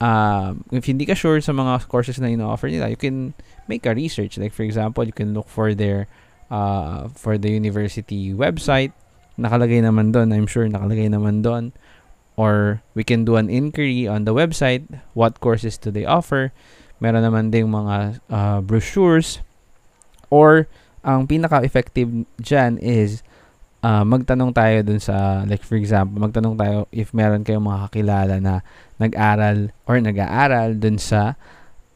um, 0.01 0.65
if 0.73 0.89
hindi 0.89 1.05
ka 1.05 1.13
sure 1.13 1.37
sa 1.41 1.53
mga 1.53 1.85
courses 1.85 2.17
na 2.17 2.33
ino-offer 2.33 2.73
nila, 2.73 2.89
you 2.89 2.97
can 2.97 3.37
make 3.69 3.85
a 3.85 3.93
research. 3.93 4.41
Like 4.41 4.53
for 4.53 4.65
example, 4.65 5.05
you 5.05 5.13
can 5.13 5.37
look 5.37 5.45
for 5.45 5.77
their 5.77 6.09
uh, 6.49 7.13
for 7.13 7.37
the 7.37 7.53
university 7.53 8.33
website. 8.33 8.97
Nakalagay 9.37 9.85
naman 9.85 10.11
doon. 10.11 10.33
I'm 10.33 10.49
sure 10.49 10.65
nakalagay 10.65 11.09
naman 11.13 11.45
doon. 11.45 11.71
Or 12.37 12.85
we 12.93 13.01
can 13.01 13.25
do 13.25 13.37
an 13.37 13.49
inquiry 13.49 14.05
on 14.05 14.25
the 14.25 14.33
website. 14.33 14.85
What 15.13 15.41
courses 15.41 15.77
do 15.77 15.89
they 15.89 16.05
offer? 16.05 16.53
Meron 17.01 17.25
naman 17.25 17.49
ding 17.53 17.69
mga 17.69 18.21
uh, 18.29 18.59
brochures. 18.61 19.41
Or, 20.29 20.69
ang 21.07 21.23
pinaka-effective 21.23 22.27
dyan 22.41 22.75
is 22.83 23.23
uh, 23.79 24.03
magtanong 24.03 24.51
tayo 24.51 24.83
dun 24.83 24.99
sa, 24.99 25.47
like 25.47 25.63
for 25.63 25.79
example, 25.79 26.19
magtanong 26.19 26.59
tayo 26.59 26.77
if 26.91 27.15
meron 27.15 27.47
kayong 27.47 27.63
mga 27.63 27.79
kakilala 27.87 28.35
na 28.43 28.53
nag-aral 28.99 29.71
or 29.87 29.95
nag-aaral 30.03 30.75
dun 30.75 30.99
sa 30.99 31.39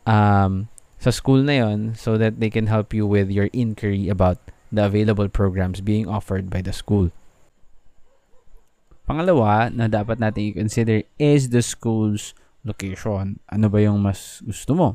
um, 0.07 0.71
sa 1.01 1.10
school 1.10 1.41
na 1.41 1.65
yon 1.65 1.98
so 1.98 2.15
that 2.15 2.38
they 2.38 2.48
can 2.48 2.69
help 2.69 2.93
you 2.93 3.10
with 3.10 3.33
your 3.33 3.50
inquiry 3.51 4.07
about 4.07 4.38
the 4.71 4.86
available 4.86 5.27
programs 5.27 5.81
being 5.81 6.07
offered 6.07 6.48
by 6.48 6.62
the 6.62 6.71
school. 6.71 7.12
Pangalawa 9.05 9.74
na 9.74 9.89
dapat 9.89 10.22
natin 10.22 10.53
i-consider 10.53 11.03
is 11.17 11.50
the 11.50 11.60
school's 11.60 12.38
location. 12.62 13.41
Ano 13.50 13.67
ba 13.67 13.81
yung 13.81 14.01
mas 14.01 14.39
gusto 14.46 14.77
mo? 14.77 14.89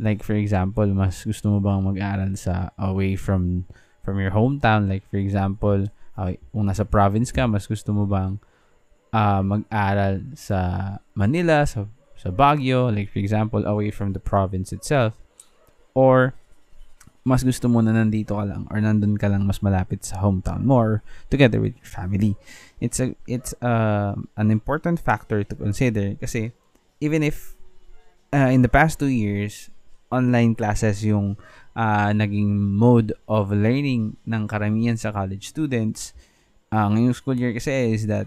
Like 0.00 0.24
for 0.24 0.34
example, 0.34 0.88
mas 0.90 1.22
gusto 1.22 1.52
mo 1.52 1.58
bang 1.60 1.80
mag-aral 1.84 2.32
sa 2.34 2.72
away 2.80 3.14
from 3.14 3.68
from 4.02 4.18
your 4.18 4.32
hometown? 4.32 4.88
Like 4.88 5.04
for 5.06 5.20
example, 5.20 5.86
uh, 6.16 6.32
kung 6.50 6.66
nasa 6.66 6.88
province 6.88 7.30
ka, 7.30 7.46
mas 7.46 7.68
gusto 7.68 7.92
mo 7.92 8.08
bang 8.08 8.40
uh, 9.12 9.42
mag-aral 9.44 10.24
sa 10.34 10.58
Manila, 11.14 11.68
sa, 11.68 11.86
sa 12.16 12.32
Baguio, 12.32 12.90
like 12.90 13.12
for 13.12 13.20
example, 13.20 13.62
away 13.68 13.92
from 13.92 14.16
the 14.16 14.22
province 14.22 14.72
itself? 14.72 15.14
Or 15.94 16.34
mas 17.24 17.44
gusto 17.44 17.68
mo 17.68 17.84
na 17.84 17.92
nandito 17.92 18.32
ka 18.36 18.44
lang 18.48 18.64
or 18.72 18.80
nandun 18.80 19.20
ka 19.20 19.28
lang 19.28 19.44
mas 19.44 19.60
malapit 19.60 20.00
sa 20.00 20.24
hometown 20.24 20.64
more 20.64 21.04
together 21.28 21.60
with 21.60 21.76
your 21.76 21.90
family. 21.90 22.32
It's 22.80 22.96
a 22.96 23.12
it's 23.28 23.52
uh, 23.60 24.16
an 24.40 24.48
important 24.48 24.98
factor 25.00 25.44
to 25.44 25.54
consider 25.54 26.16
kasi 26.16 26.56
even 27.00 27.20
if 27.20 27.60
uh, 28.32 28.48
in 28.48 28.64
the 28.64 28.72
past 28.72 28.96
two 28.96 29.12
years 29.12 29.68
online 30.10 30.56
classes 30.56 31.04
yung 31.04 31.36
uh, 31.76 32.10
naging 32.10 32.56
mode 32.56 33.12
of 33.28 33.52
learning 33.52 34.16
ng 34.26 34.42
karamihan 34.48 34.98
sa 34.98 35.12
college 35.14 35.48
students, 35.48 36.16
uh, 36.72 36.88
ngayong 36.90 37.14
school 37.14 37.38
year 37.38 37.54
kasi 37.54 37.94
is 37.94 38.08
that 38.10 38.26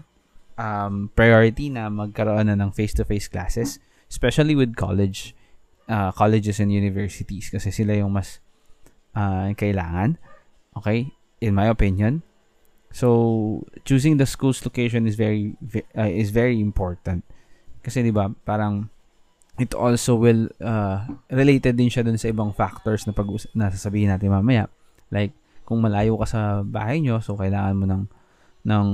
um, 0.56 1.10
priority 1.12 1.68
na 1.68 1.90
magkaroon 1.90 2.48
na 2.48 2.56
ng 2.56 2.72
face-to-face 2.72 3.28
classes, 3.28 3.82
especially 4.08 4.56
with 4.56 4.72
college, 4.78 5.36
uh, 5.90 6.14
colleges 6.14 6.62
and 6.62 6.72
universities 6.72 7.52
kasi 7.52 7.68
sila 7.68 7.98
yung 7.98 8.14
mas 8.14 8.43
uh, 9.14 9.54
kailangan. 9.54 10.18
Okay? 10.76 11.14
In 11.40 11.54
my 11.54 11.66
opinion. 11.66 12.22
So, 12.94 13.66
choosing 13.82 14.18
the 14.22 14.26
school's 14.26 14.62
location 14.62 15.06
is 15.06 15.18
very, 15.18 15.58
uh, 15.98 16.06
is 16.06 16.30
very 16.30 16.62
important. 16.62 17.26
Kasi 17.82 18.06
'di 18.06 18.14
ba, 18.14 18.30
parang 18.46 18.88
it 19.58 19.74
also 19.74 20.14
will 20.14 20.50
uh, 20.62 21.06
related 21.30 21.78
din 21.78 21.90
siya 21.90 22.02
dun 22.06 22.18
sa 22.18 22.30
ibang 22.30 22.54
factors 22.54 23.06
na 23.06 23.14
pag 23.14 23.26
nasasabihin 23.54 24.10
natin 24.10 24.30
mamaya. 24.30 24.66
Like 25.10 25.34
kung 25.66 25.82
malayo 25.82 26.18
ka 26.22 26.26
sa 26.26 26.40
bahay 26.62 27.02
nyo, 27.02 27.18
so 27.18 27.38
kailangan 27.38 27.76
mo 27.76 27.84
ng 27.86 28.04
ng 28.64 28.86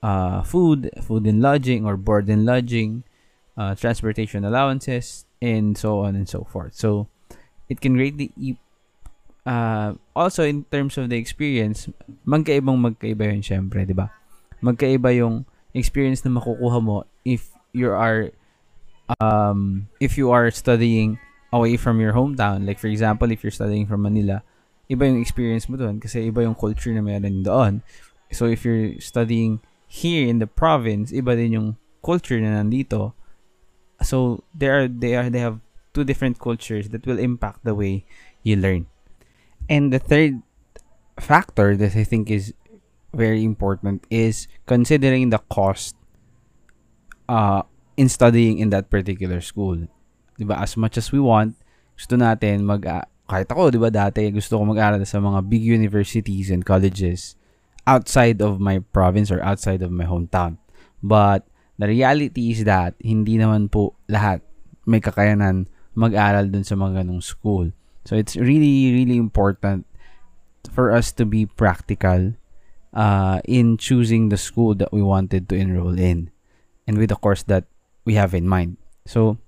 uh, 0.00 0.40
food, 0.42 0.90
food 1.04 1.26
and 1.26 1.42
lodging 1.42 1.84
or 1.84 1.98
board 1.98 2.30
and 2.30 2.46
lodging, 2.48 3.04
uh, 3.58 3.74
transportation 3.74 4.42
allowances, 4.42 5.26
and 5.42 5.76
so 5.76 6.02
on 6.02 6.16
and 6.16 6.26
so 6.26 6.46
forth. 6.48 6.74
So 6.74 7.06
it 7.68 7.80
can 7.80 7.94
greatly 7.94 8.32
uh, 9.46 9.94
also 10.16 10.42
in 10.42 10.64
terms 10.72 10.98
of 10.98 11.08
the 11.08 11.16
experience, 11.16 11.88
magkaibang 12.26 12.80
magkaiba 12.80 13.30
yun 13.30 13.44
syempre, 13.44 13.86
di 13.86 13.96
ba? 13.96 14.10
Magkaiba 14.64 15.12
yung 15.16 15.44
experience 15.76 16.24
na 16.24 16.32
makukuha 16.32 16.78
mo 16.80 17.04
if 17.24 17.50
you 17.74 17.90
are 17.90 18.30
um, 19.20 19.88
if 20.00 20.16
you 20.16 20.30
are 20.30 20.50
studying 20.50 21.18
away 21.52 21.76
from 21.76 22.00
your 22.00 22.12
hometown, 22.12 22.66
like 22.66 22.78
for 22.78 22.88
example, 22.88 23.30
if 23.30 23.44
you're 23.44 23.54
studying 23.54 23.86
from 23.86 24.02
Manila, 24.02 24.42
iba 24.88 25.06
yung 25.06 25.20
experience 25.20 25.68
mo 25.68 25.76
doon 25.76 26.00
kasi 26.00 26.28
iba 26.28 26.42
yung 26.42 26.56
culture 26.56 26.92
na 26.92 27.04
meron 27.04 27.44
doon. 27.44 27.82
So 28.32 28.46
if 28.46 28.64
you're 28.64 28.98
studying 28.98 29.60
here 29.86 30.26
in 30.26 30.40
the 30.40 30.48
province, 30.48 31.12
iba 31.12 31.36
din 31.36 31.54
yung 31.54 31.68
culture 32.02 32.40
na 32.40 32.58
nandito. 32.58 33.14
So 34.02 34.42
there 34.52 34.74
are 34.74 34.88
they 34.88 35.14
are 35.14 35.30
they 35.30 35.40
have 35.40 35.62
two 35.94 36.02
different 36.02 36.42
cultures 36.42 36.90
that 36.90 37.06
will 37.06 37.22
impact 37.22 37.62
the 37.62 37.74
way 37.76 38.04
you 38.42 38.58
learn. 38.58 38.90
And 39.68 39.92
the 39.92 39.98
third 39.98 40.42
factor 41.18 41.76
that 41.76 41.96
I 41.96 42.04
think 42.04 42.30
is 42.30 42.52
very 43.14 43.44
important 43.44 44.04
is 44.10 44.48
considering 44.66 45.30
the 45.30 45.38
cost 45.48 45.94
uh, 47.28 47.62
in 47.96 48.08
studying 48.08 48.58
in 48.58 48.70
that 48.74 48.90
particular 48.90 49.40
school. 49.40 49.86
'Di 50.36 50.44
ba? 50.44 50.58
As 50.58 50.74
much 50.74 50.98
as 50.98 51.14
we 51.14 51.22
want, 51.22 51.54
gusto 51.94 52.18
natin 52.18 52.66
mag 52.66 52.82
uh, 52.84 53.06
kahit 53.30 53.48
ako, 53.48 53.70
'di 53.70 53.80
ba, 53.80 53.88
dati 53.88 54.28
gusto 54.34 54.58
ko 54.58 54.66
mag-aral 54.66 55.00
sa 55.06 55.22
mga 55.22 55.46
big 55.46 55.62
universities 55.62 56.50
and 56.50 56.66
colleges 56.66 57.38
outside 57.86 58.42
of 58.42 58.58
my 58.58 58.80
province 58.92 59.30
or 59.30 59.40
outside 59.44 59.80
of 59.80 59.94
my 59.94 60.04
hometown. 60.04 60.58
But 61.04 61.46
the 61.76 61.88
reality 61.88 62.52
is 62.52 62.64
that 62.64 62.96
hindi 63.00 63.36
naman 63.36 63.70
po 63.70 63.96
lahat 64.08 64.40
may 64.84 65.00
kakayanan 65.00 65.68
mag-aral 65.94 66.50
dun 66.50 66.66
sa 66.66 66.74
mga 66.74 67.04
ganong 67.04 67.22
school. 67.22 67.70
So 68.04 68.16
it's 68.16 68.36
really 68.36 68.92
really 68.92 69.16
important 69.16 69.86
for 70.70 70.92
us 70.92 71.12
to 71.16 71.24
be 71.24 71.46
practical 71.46 72.34
uh, 72.94 73.40
in 73.44 73.76
choosing 73.76 74.28
the 74.30 74.38
school 74.38 74.74
that 74.76 74.92
we 74.92 75.02
wanted 75.02 75.48
to 75.50 75.54
enroll 75.54 75.98
in 75.98 76.30
and 76.86 76.96
with 76.96 77.10
the 77.10 77.16
course 77.16 77.42
that 77.44 77.64
we 78.04 78.14
have 78.14 78.32
in 78.32 78.48
mind. 78.48 78.76
So, 79.04 79.38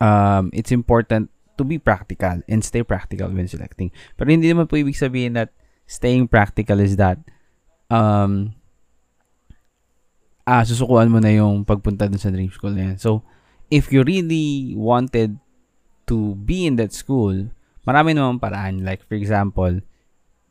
um, 0.00 0.50
it's 0.52 0.72
important 0.72 1.30
to 1.58 1.64
be 1.64 1.78
practical 1.78 2.42
and 2.48 2.64
stay 2.64 2.82
practical 2.82 3.28
when 3.28 3.48
selecting. 3.48 3.92
Pero 4.16 4.30
hindi 4.30 4.50
naman 4.50 4.68
po 4.68 4.76
ibig 4.76 4.98
sabihin 4.98 5.34
that 5.34 5.54
staying 5.86 6.26
practical 6.28 6.80
is 6.80 6.96
that 6.96 7.18
um, 7.90 8.54
ah, 10.46 10.62
susukuan 10.66 11.10
mo 11.10 11.18
na 11.18 11.30
yung 11.30 11.64
pagpunta 11.64 12.10
dun 12.10 12.20
sa 12.20 12.30
dream 12.30 12.50
school 12.50 12.74
na 12.74 12.92
yan. 12.92 12.98
So, 12.98 13.22
if 13.70 13.90
you 13.90 14.02
really 14.02 14.74
wanted 14.74 15.38
to 16.06 16.34
be 16.38 16.66
in 16.66 16.78
that 16.78 16.94
school, 16.94 17.50
marami 17.86 18.12
namang 18.12 18.42
paraan. 18.42 18.82
Like, 18.82 19.06
for 19.06 19.14
example, 19.14 19.80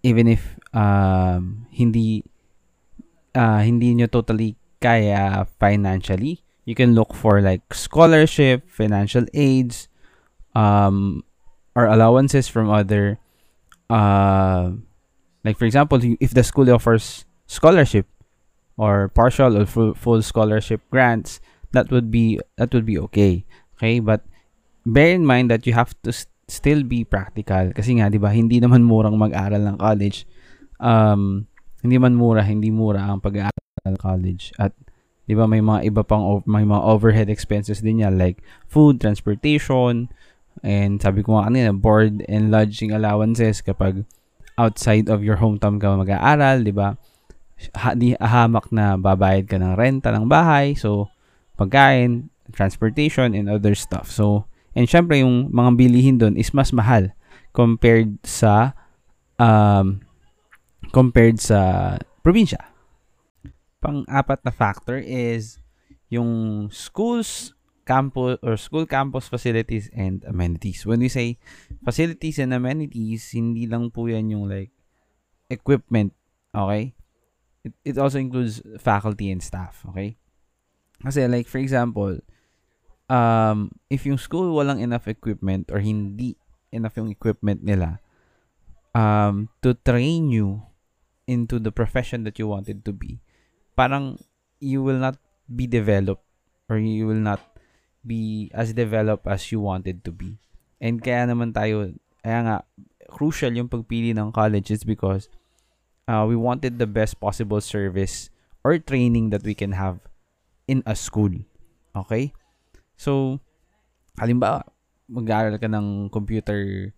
even 0.02 0.26
if 0.32 0.56
um, 0.72 1.68
hindi 1.70 2.24
uh, 3.36 3.62
hindi 3.62 3.94
nyo 3.94 4.08
totally 4.08 4.56
kaya 4.80 5.46
financially, 5.60 6.42
you 6.64 6.74
can 6.74 6.96
look 6.96 7.14
for 7.14 7.42
like 7.42 7.62
scholarship, 7.74 8.70
financial 8.72 9.26
aids, 9.34 9.88
um, 10.56 11.24
or 11.76 11.86
allowances 11.86 12.48
from 12.48 12.70
other, 12.70 13.20
uh, 13.90 14.72
like 15.44 15.58
for 15.58 15.66
example, 15.66 16.00
if 16.20 16.32
the 16.32 16.44
school 16.44 16.72
offers 16.72 17.26
scholarship 17.46 18.08
or 18.78 19.10
partial 19.10 19.58
or 19.58 19.66
full, 19.66 19.94
full 19.94 20.22
scholarship 20.22 20.82
grants, 20.90 21.40
that 21.72 21.92
would 21.92 22.10
be 22.10 22.40
that 22.58 22.74
would 22.74 22.86
be 22.86 22.98
okay. 22.98 23.44
Okay, 23.76 24.00
but 24.00 24.24
bear 24.86 25.12
in 25.12 25.26
mind 25.26 25.52
that 25.52 25.68
you 25.68 25.74
have 25.74 25.94
to 26.04 26.14
st- 26.14 26.32
still 26.46 26.86
be 26.86 27.02
practical 27.02 27.74
kasi 27.74 27.98
nga 27.98 28.10
'di 28.10 28.22
ba 28.22 28.30
hindi 28.30 28.62
naman 28.62 28.86
murang 28.86 29.18
mag-aral 29.18 29.62
ng 29.66 29.78
college. 29.82 30.30
Um, 30.78 31.50
hindi 31.82 31.98
man 31.98 32.18
mura, 32.18 32.46
hindi 32.46 32.70
mura 32.70 33.06
ang 33.06 33.22
pag-aaral 33.22 33.82
ng 33.86 33.98
college 33.98 34.54
at 34.62 34.74
'Di 35.26 35.34
ba 35.34 35.50
may 35.50 35.62
mga 35.62 35.90
iba 35.90 36.02
pang 36.06 36.46
may 36.46 36.64
mga 36.64 36.86
overhead 36.86 37.30
expenses 37.34 37.82
din 37.82 38.06
yan 38.06 38.16
like 38.22 38.46
food, 38.70 39.02
transportation, 39.02 40.10
and 40.62 41.02
sabi 41.02 41.26
ko 41.26 41.38
nga 41.38 41.50
kanina, 41.50 41.74
board 41.74 42.22
and 42.30 42.54
lodging 42.54 42.94
allowances 42.94 43.60
kapag 43.66 44.06
outside 44.56 45.10
of 45.10 45.26
your 45.26 45.42
hometown 45.42 45.82
ka 45.82 45.98
mag-aaral, 45.98 46.62
'di 46.62 46.74
ba? 46.74 46.94
Ha, 47.74 47.98
di 47.98 48.14
hamak 48.20 48.70
na 48.70 49.00
babayad 49.02 49.50
ka 49.50 49.58
ng 49.58 49.74
renta 49.74 50.14
ng 50.14 50.30
bahay, 50.30 50.78
so 50.78 51.10
pagkain, 51.58 52.30
transportation 52.54 53.34
and 53.34 53.50
other 53.50 53.74
stuff. 53.74 54.12
So, 54.12 54.46
and 54.76 54.86
syempre 54.86 55.24
yung 55.24 55.50
mga 55.50 55.72
bilihin 55.80 56.20
doon 56.20 56.36
is 56.36 56.52
mas 56.52 56.76
mahal 56.76 57.10
compared 57.56 58.20
sa 58.28 58.76
um 59.40 60.04
compared 60.92 61.40
sa 61.40 61.96
probinsya 62.22 62.76
pang-apat 63.86 64.42
na 64.42 64.50
factor 64.50 64.98
is 64.98 65.62
yung 66.10 66.66
schools 66.74 67.54
campus 67.86 68.42
or 68.42 68.58
school 68.58 68.90
campus 68.90 69.30
facilities 69.30 69.94
and 69.94 70.26
amenities. 70.26 70.82
When 70.90 71.06
we 71.06 71.10
say 71.10 71.38
facilities 71.86 72.42
and 72.42 72.50
amenities, 72.50 73.30
hindi 73.38 73.70
lang 73.70 73.94
po 73.94 74.10
yan 74.10 74.34
yung 74.34 74.50
like 74.50 74.74
equipment, 75.54 76.18
okay? 76.50 76.98
It, 77.62 77.74
it 77.86 77.96
also 78.02 78.18
includes 78.18 78.58
faculty 78.82 79.30
and 79.30 79.42
staff, 79.42 79.86
okay? 79.94 80.18
Kasi 81.06 81.30
like 81.30 81.46
for 81.46 81.62
example, 81.62 82.18
um, 83.10 83.72
if 83.90 84.06
yung 84.06 84.18
school 84.18 84.54
walang 84.54 84.82
enough 84.82 85.08
equipment 85.08 85.70
or 85.72 85.80
hindi 85.80 86.38
enough 86.72 86.98
yung 86.98 87.10
equipment 87.10 87.64
nila 87.64 88.02
um, 88.94 89.50
to 89.62 89.74
train 89.74 90.30
you 90.30 90.64
into 91.28 91.58
the 91.60 91.72
profession 91.72 92.24
that 92.24 92.38
you 92.38 92.48
wanted 92.48 92.86
to 92.86 92.94
be, 92.94 93.20
parang 93.76 94.18
you 94.60 94.82
will 94.82 94.98
not 94.98 95.18
be 95.50 95.68
developed 95.68 96.24
or 96.70 96.78
you 96.78 97.06
will 97.06 97.20
not 97.20 97.42
be 98.06 98.50
as 98.54 98.74
developed 98.74 99.28
as 99.28 99.52
you 99.52 99.60
wanted 99.60 100.06
to 100.06 100.12
be. 100.12 100.38
And 100.78 101.02
kaya 101.02 101.26
naman 101.26 101.54
tayo, 101.54 101.94
kaya 102.22 102.40
nga, 102.46 102.58
crucial 103.10 103.54
yung 103.54 103.70
pagpili 103.70 104.14
ng 104.14 104.34
college 104.34 104.70
is 104.70 104.86
because 104.86 105.30
uh, 106.08 106.26
we 106.28 106.36
wanted 106.38 106.78
the 106.78 106.90
best 106.90 107.20
possible 107.20 107.62
service 107.62 108.30
or 108.64 108.78
training 108.78 109.30
that 109.30 109.46
we 109.46 109.54
can 109.54 109.74
have 109.74 110.02
in 110.68 110.82
a 110.86 110.94
school. 110.94 111.34
Okay? 111.96 112.34
So, 112.96 113.40
halimbawa, 114.20 114.64
mag-aaral 115.06 115.62
ka 115.62 115.70
ng 115.70 116.10
computer 116.10 116.92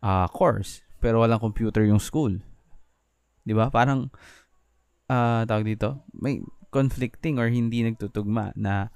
uh, 0.00 0.26
course, 0.30 0.80
pero 1.02 1.20
walang 1.20 1.42
computer 1.42 1.84
yung 1.84 2.00
school. 2.00 2.40
'Di 3.44 3.52
ba? 3.52 3.68
Parang 3.68 4.08
uh, 5.10 5.42
tawag 5.44 5.66
dito, 5.66 6.06
may 6.14 6.40
conflicting 6.72 7.36
or 7.36 7.52
hindi 7.52 7.84
nagtutugma 7.84 8.56
na 8.56 8.88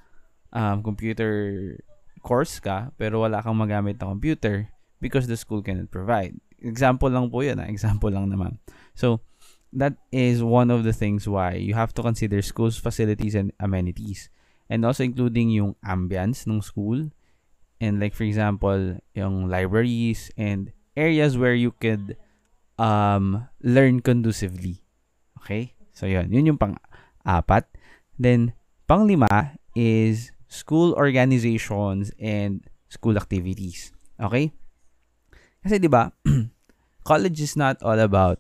um, 0.55 0.81
computer 0.81 1.77
course 2.25 2.59
ka 2.59 2.91
pero 2.97 3.23
wala 3.23 3.45
kang 3.45 3.55
magamit 3.55 4.01
na 4.01 4.11
computer 4.11 4.73
because 4.99 5.29
the 5.29 5.37
school 5.37 5.61
cannot 5.61 5.93
provide. 5.93 6.33
Example 6.65 7.13
lang 7.13 7.29
po 7.29 7.45
yun. 7.45 7.61
Ah. 7.61 7.69
Example 7.69 8.09
lang 8.09 8.33
naman. 8.33 8.57
So, 8.97 9.21
that 9.77 10.01
is 10.09 10.41
one 10.41 10.73
of 10.73 10.89
the 10.89 10.97
things 10.97 11.29
why 11.29 11.61
you 11.61 11.77
have 11.77 11.93
to 11.93 12.03
consider 12.03 12.41
schools, 12.41 12.81
facilities, 12.81 13.37
and 13.37 13.53
amenities. 13.61 14.33
And 14.67 14.85
also 14.85 15.05
including 15.05 15.51
yung 15.51 15.75
ambience 15.87 16.47
ng 16.47 16.63
school. 16.63 17.11
And 17.81 18.01
like 18.01 18.15
for 18.15 18.25
example, 18.25 18.99
yung 19.15 19.49
libraries 19.49 20.31
and 20.37 20.73
areas 20.97 21.37
where 21.37 21.55
you 21.55 21.73
could 21.77 22.17
um, 22.79 23.47
learn 23.63 24.01
conducively. 24.01 24.83
Okay? 25.43 25.77
So, 25.93 26.05
yun. 26.05 26.33
Yun 26.33 26.57
yung 26.57 26.61
pang-apat. 26.61 27.69
Then, 28.19 28.57
pang-lima 28.89 29.57
is 29.77 30.33
school 30.49 30.97
organizations 30.97 32.11
and 32.19 32.65
school 32.89 33.17
activities. 33.17 33.93
Okay? 34.17 34.53
Kasi 35.67 35.83
'di 35.83 35.91
ba, 35.91 36.15
college 37.11 37.43
is 37.43 37.59
not 37.59 37.83
all 37.83 37.99
about 37.99 38.39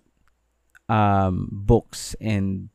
um 0.86 1.50
books 1.50 2.14
and 2.22 2.70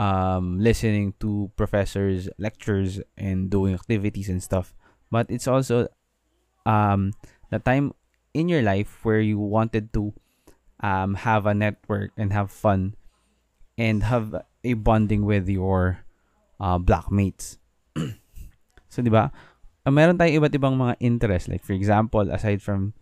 um 0.00 0.56
listening 0.56 1.12
to 1.20 1.52
professors 1.60 2.32
lectures 2.40 3.04
and 3.20 3.52
doing 3.52 3.76
activities 3.76 4.32
and 4.32 4.40
stuff, 4.40 4.72
but 5.12 5.28
it's 5.28 5.44
also 5.44 5.92
um 6.64 7.12
the 7.52 7.60
time 7.60 7.92
in 8.32 8.48
your 8.48 8.64
life 8.64 9.04
where 9.04 9.20
you 9.20 9.36
wanted 9.36 9.92
to 9.92 10.16
um 10.80 11.20
have 11.20 11.44
a 11.44 11.52
network 11.52 12.16
and 12.16 12.32
have 12.32 12.48
fun 12.48 12.96
and 13.76 14.08
have 14.08 14.32
a 14.64 14.72
bonding 14.72 15.24
with 15.24 15.48
your 15.48 16.04
uh, 16.60 16.76
blackmates. 16.76 17.56
so, 18.92 19.00
di 19.00 19.08
ba? 19.08 19.32
Uh, 19.84 19.92
meron 19.92 20.20
tayong 20.20 20.44
iba't 20.44 20.52
ibang 20.52 20.76
mga 20.76 21.00
interest. 21.00 21.48
Like, 21.48 21.64
for 21.64 21.72
example, 21.72 22.28
aside 22.28 22.60
from 22.60 22.92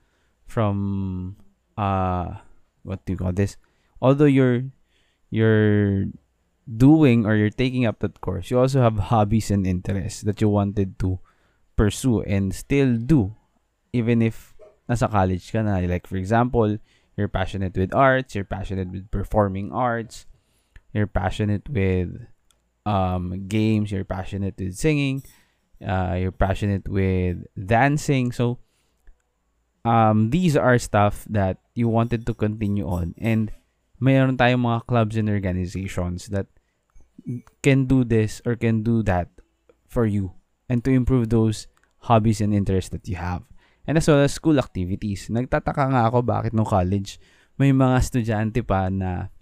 from 0.48 1.36
uh 1.76 2.40
what 2.82 3.04
do 3.04 3.12
you 3.12 3.20
call 3.20 3.30
this 3.30 3.60
although 4.00 4.26
you're 4.26 4.64
you're 5.28 6.08
doing 6.68 7.24
or 7.24 7.34
you're 7.34 7.50
taking 7.54 7.86
up 7.86 7.98
that 8.00 8.20
course 8.20 8.50
you 8.50 8.58
also 8.58 8.82
have 8.82 9.08
hobbies 9.08 9.50
and 9.50 9.66
interests 9.66 10.22
that 10.22 10.40
you 10.40 10.48
wanted 10.48 10.98
to 10.98 11.18
pursue 11.76 12.20
and 12.22 12.54
still 12.54 12.96
do 12.96 13.34
even 13.92 14.20
if 14.20 14.54
nasa 14.88 15.08
college 15.08 15.52
ka 15.52 15.62
na. 15.62 15.80
Like 15.80 16.06
for 16.06 16.16
example 16.16 16.76
you're 17.16 17.32
passionate 17.32 17.76
with 17.76 17.94
arts 17.94 18.34
you're 18.34 18.48
passionate 18.48 18.92
with 18.92 19.10
performing 19.10 19.72
arts 19.72 20.26
you're 20.92 21.08
passionate 21.08 21.68
with 21.68 22.12
um 22.84 23.48
games 23.48 23.90
you're 23.90 24.04
passionate 24.04 24.60
with 24.60 24.76
singing 24.76 25.24
uh, 25.84 26.16
you're 26.18 26.34
passionate 26.34 26.88
with 26.88 27.46
dancing. 27.54 28.32
So 28.32 28.58
um, 29.84 30.30
these 30.30 30.56
are 30.56 30.78
stuff 30.78 31.24
that 31.30 31.58
you 31.74 31.88
wanted 31.88 32.26
to 32.26 32.34
continue 32.34 32.86
on. 32.86 33.14
And 33.18 33.52
mayroon 34.02 34.36
tayong 34.36 34.62
mga 34.62 34.86
clubs 34.86 35.16
and 35.16 35.28
organizations 35.28 36.28
that 36.28 36.46
can 37.62 37.86
do 37.86 38.04
this 38.04 38.40
or 38.46 38.56
can 38.56 38.82
do 38.82 39.02
that 39.04 39.28
for 39.86 40.06
you 40.06 40.32
and 40.68 40.84
to 40.84 40.90
improve 40.90 41.28
those 41.28 41.66
hobbies 42.08 42.40
and 42.40 42.54
interests 42.54 42.90
that 42.90 43.08
you 43.08 43.16
have. 43.16 43.44
And 43.88 43.96
as 43.96 44.08
well 44.08 44.20
as 44.20 44.36
school 44.36 44.58
activities. 44.60 45.32
Nagtataka 45.32 45.88
nga 45.92 46.02
ako 46.12 46.20
bakit 46.20 46.52
no 46.52 46.64
college 46.64 47.16
may 47.58 47.74
mga 47.74 47.96
estudyante 47.98 48.60
pa 48.62 48.86
na 48.92 49.32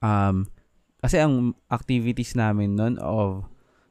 um, 0.00 0.48
kasi 1.04 1.20
ang 1.20 1.52
activities 1.68 2.32
namin 2.32 2.78
nun 2.78 2.96
of 3.02 3.44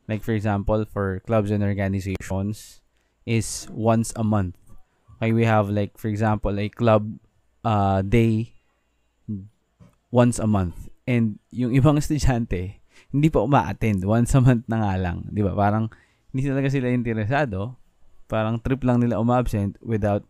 like 0.09 0.25
for 0.25 0.33
example 0.33 0.87
for 0.89 1.21
clubs 1.27 1.53
and 1.53 1.61
organizations 1.61 2.81
is 3.27 3.69
once 3.69 4.09
a 4.17 4.25
month 4.25 4.57
Okay, 5.17 5.33
we 5.33 5.45
have 5.49 5.69
like 5.69 5.97
for 5.97 6.13
example 6.13 6.53
a 6.59 6.69
club 6.69 7.17
uh, 7.65 8.05
day 8.05 8.53
once 10.11 10.37
a 10.37 10.45
month. 10.45 10.89
And 11.09 11.41
yung 11.49 11.73
ibang 11.79 11.97
estudyante, 11.97 12.77
hindi 13.11 13.27
pa 13.31 13.43
uma-attend. 13.43 14.03
Once 14.03 14.35
a 14.35 14.41
month 14.43 14.67
na 14.67 14.83
nga 14.83 14.93
lang. 14.99 15.17
Di 15.31 15.41
ba? 15.43 15.55
Parang 15.55 15.87
hindi 16.31 16.47
talaga 16.47 16.67
sila 16.67 16.91
interesado. 16.91 17.79
Parang 18.27 18.59
trip 18.59 18.83
lang 18.83 18.99
nila 18.99 19.21
umabsent 19.21 19.79
without 19.79 20.27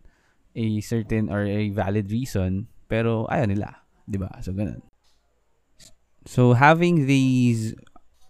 a 0.53 0.81
certain 0.81 1.29
or 1.29 1.45
a 1.45 1.69
valid 1.73 2.09
reason. 2.13 2.69
Pero 2.85 3.25
ayaw 3.27 3.49
nila. 3.49 3.81
Di 4.05 4.21
ba? 4.21 4.29
So, 4.39 4.53
ganun. 4.53 4.85
So, 6.27 6.53
having 6.53 7.07
these 7.07 7.73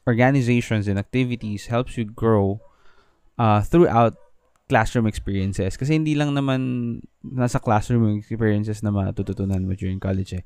organizations 0.07 0.88
and 0.88 0.95
activities 0.95 1.67
helps 1.67 1.99
you 1.99 2.07
grow 2.07 2.63
uh, 3.36 3.60
throughout 3.62 4.15
classroom 4.71 5.07
experiences. 5.07 5.75
Kasi 5.75 5.99
hindi 5.99 6.15
lang 6.15 6.31
naman 6.36 6.62
nasa 7.23 7.60
classroom 7.60 8.15
experiences 8.15 8.83
na 8.83 8.91
matututunan 8.91 9.63
mo 9.63 9.75
during 9.75 9.99
college 9.99 10.39
eh. 10.39 10.45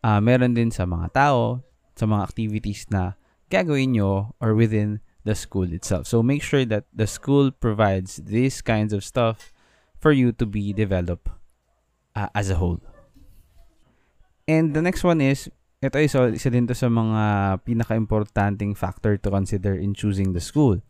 Uh, 0.00 0.22
meron 0.22 0.54
din 0.54 0.70
sa 0.70 0.86
mga 0.86 1.10
tao, 1.12 1.60
sa 1.98 2.06
mga 2.06 2.22
activities 2.24 2.86
na 2.88 3.19
gagawin 3.50 3.98
nyo 3.98 4.34
or 4.40 4.54
within 4.54 5.02
the 5.26 5.34
school 5.34 5.68
itself. 5.72 6.06
So 6.06 6.22
make 6.22 6.42
sure 6.42 6.64
that 6.64 6.86
the 6.94 7.06
school 7.06 7.50
provides 7.50 8.22
these 8.22 8.62
kinds 8.62 8.94
of 8.94 9.04
stuff 9.04 9.52
for 9.98 10.12
you 10.12 10.32
to 10.38 10.46
be 10.46 10.72
developed 10.72 11.28
uh, 12.16 12.28
as 12.34 12.48
a 12.48 12.56
whole. 12.56 12.80
And 14.48 14.72
the 14.72 14.82
next 14.82 15.04
one 15.04 15.20
is, 15.20 15.50
ito 15.82 15.98
is 15.98 16.14
isa 16.14 16.50
din 16.50 16.66
to 16.68 16.74
sa 16.74 16.88
mga 16.88 17.64
pinaka-importanting 17.64 18.76
factor 18.76 19.16
to 19.16 19.28
consider 19.30 19.74
in 19.74 19.92
choosing 19.92 20.32
the 20.32 20.40
school 20.40 20.80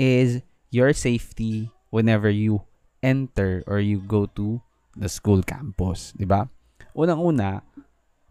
is 0.00 0.40
your 0.70 0.92
safety 0.92 1.68
whenever 1.90 2.30
you 2.30 2.64
enter 3.02 3.64
or 3.66 3.80
you 3.80 4.00
go 4.00 4.24
to 4.24 4.60
the 4.96 5.08
school 5.08 5.44
campus, 5.44 6.12
'di 6.16 6.26
ba? 6.26 6.48
Unang-una, 6.96 7.62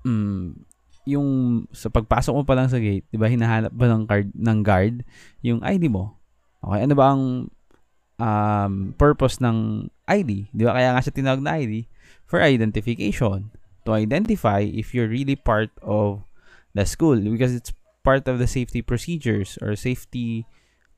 mm, 0.04 0.67
yung 1.08 1.64
sa 1.72 1.88
pagpasok 1.88 2.34
mo 2.36 2.44
pa 2.44 2.60
lang 2.60 2.68
sa 2.68 2.84
gate, 2.84 3.08
'di 3.08 3.18
ba, 3.18 3.32
hinahanap 3.32 3.72
ba 3.72 3.88
ng 3.88 4.04
card 4.04 4.28
ng 4.36 4.60
guard 4.60 4.96
yung 5.40 5.64
ID 5.64 5.88
mo? 5.88 6.20
Okay, 6.60 6.84
ano 6.84 6.94
ba 7.00 7.06
ang 7.16 7.24
um, 8.20 8.74
purpose 9.00 9.40
ng 9.40 9.88
ID? 10.12 10.52
'Di 10.52 10.64
ba 10.68 10.76
kaya 10.76 10.92
nga 10.92 11.00
siya 11.00 11.16
tinawag 11.16 11.40
na 11.40 11.56
ID 11.64 11.88
for 12.28 12.44
identification 12.44 13.56
to 13.88 13.96
identify 13.96 14.60
if 14.60 14.92
you're 14.92 15.08
really 15.08 15.40
part 15.40 15.72
of 15.80 16.28
the 16.76 16.84
school 16.84 17.16
because 17.16 17.56
it's 17.56 17.72
part 18.04 18.28
of 18.28 18.36
the 18.36 18.48
safety 18.48 18.84
procedures 18.84 19.56
or 19.64 19.80
safety 19.80 20.44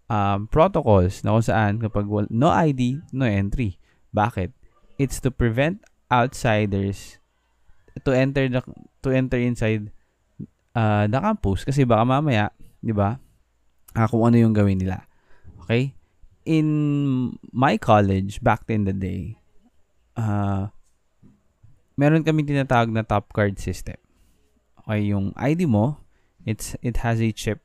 um, 0.10 0.50
protocols 0.50 1.22
na 1.22 1.38
kung 1.38 1.46
saan 1.46 1.74
kapag 1.78 2.10
no 2.34 2.50
ID, 2.50 3.06
no 3.14 3.30
entry. 3.30 3.78
Bakit? 4.10 4.50
It's 4.98 5.22
to 5.22 5.30
prevent 5.30 5.86
outsiders 6.10 7.22
to 8.02 8.12
enter 8.12 8.50
the, 8.50 8.62
to 9.06 9.10
enter 9.14 9.38
inside 9.38 9.94
uh, 10.80 11.04
the 11.12 11.20
campus 11.20 11.68
kasi 11.68 11.84
baka 11.84 12.08
mamaya, 12.08 12.56
'di 12.80 12.96
ba? 12.96 13.20
Uh, 13.92 14.08
kung 14.08 14.24
ano 14.24 14.40
yung 14.40 14.56
gawin 14.56 14.80
nila. 14.80 15.04
Okay? 15.66 15.92
In 16.48 16.68
my 17.52 17.76
college 17.76 18.40
back 18.40 18.64
in 18.72 18.88
the 18.88 18.96
day, 18.96 19.38
uh, 20.16 20.72
meron 22.00 22.24
kami 22.24 22.48
tinatawag 22.48 22.90
na 22.96 23.04
top 23.04 23.36
card 23.36 23.60
system. 23.60 24.00
Okay, 24.88 25.12
yung 25.12 25.36
ID 25.36 25.68
mo, 25.68 26.00
it's 26.48 26.80
it 26.80 27.04
has 27.04 27.20
a 27.20 27.30
chip. 27.36 27.60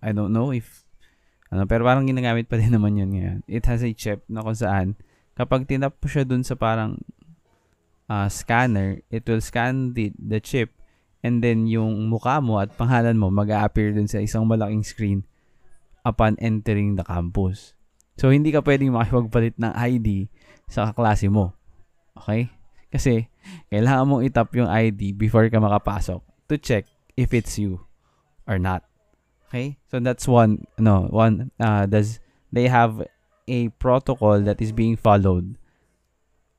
I 0.00 0.16
don't 0.16 0.32
know 0.32 0.50
if 0.50 0.88
ano, 1.52 1.68
pero 1.68 1.86
parang 1.86 2.08
ginagamit 2.08 2.50
pa 2.50 2.58
din 2.58 2.72
naman 2.76 2.98
yun 2.98 3.12
ngayon. 3.12 3.38
It 3.46 3.68
has 3.68 3.84
a 3.84 3.92
chip 3.94 4.24
na 4.26 4.42
kung 4.42 4.58
saan, 4.58 4.98
kapag 5.38 5.68
tinap 5.70 6.00
mo 6.00 6.06
siya 6.10 6.26
dun 6.26 6.42
sa 6.42 6.58
parang 6.58 6.98
uh, 8.10 8.26
scanner, 8.26 9.04
it 9.12 9.22
will 9.28 9.44
scan 9.44 9.94
the, 9.94 10.10
the 10.18 10.42
chip 10.42 10.74
and 11.24 11.40
then 11.40 11.64
yung 11.64 12.12
mukha 12.12 12.44
mo 12.44 12.60
at 12.60 12.76
pangalan 12.76 13.16
mo 13.16 13.32
mag 13.32 13.48
appear 13.48 13.96
dun 13.96 14.04
sa 14.04 14.20
isang 14.20 14.44
malaking 14.44 14.84
screen 14.84 15.24
upon 16.04 16.36
entering 16.36 17.00
the 17.00 17.02
campus. 17.02 17.72
So, 18.20 18.28
hindi 18.28 18.52
ka 18.52 18.60
pwedeng 18.60 18.92
makipagpalit 18.92 19.56
ng 19.56 19.72
ID 19.72 20.28
sa 20.68 20.92
kaklase 20.92 21.32
mo. 21.32 21.56
Okay? 22.14 22.52
Kasi, 22.92 23.26
kailangan 23.72 24.06
mong 24.06 24.22
itap 24.28 24.52
yung 24.54 24.68
ID 24.68 25.16
before 25.16 25.48
ka 25.48 25.58
makapasok 25.58 26.20
to 26.46 26.54
check 26.60 26.84
if 27.16 27.32
it's 27.32 27.56
you 27.56 27.80
or 28.44 28.60
not. 28.60 28.84
Okay? 29.48 29.80
So, 29.88 29.98
that's 29.98 30.28
one, 30.28 30.68
no, 30.76 31.08
one, 31.08 31.50
uh, 31.58 31.88
does, 31.88 32.20
they 32.52 32.68
have 32.68 33.02
a 33.48 33.72
protocol 33.80 34.44
that 34.44 34.60
is 34.60 34.70
being 34.70 34.94
followed 34.94 35.56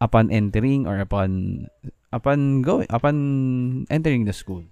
upon 0.01 0.33
entering 0.33 0.89
or 0.89 0.99
upon 0.99 1.69
upon 2.11 2.61
going 2.61 2.87
upon 2.89 3.85
entering 3.89 4.25
the 4.25 4.33
school. 4.33 4.63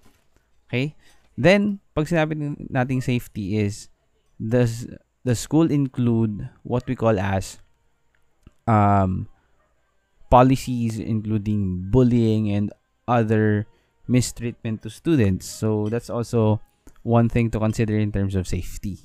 Okay? 0.69 0.95
Then, 1.37 1.79
pag 1.97 2.05
sinabi 2.05 2.57
nating 2.69 3.01
safety 3.01 3.57
is 3.57 3.89
does 4.37 4.85
the 5.23 5.35
school 5.35 5.71
include 5.71 6.49
what 6.63 6.85
we 6.85 6.95
call 6.95 7.17
as 7.17 7.57
um, 8.67 9.27
policies 10.29 10.99
including 10.99 11.89
bullying 11.89 12.51
and 12.51 12.73
other 13.07 13.65
mistreatment 14.07 14.81
to 14.83 14.89
students. 14.89 15.45
So 15.47 15.87
that's 15.89 16.09
also 16.09 16.61
one 17.03 17.29
thing 17.29 17.51
to 17.51 17.59
consider 17.59 17.97
in 17.97 18.11
terms 18.11 18.35
of 18.35 18.47
safety. 18.47 18.99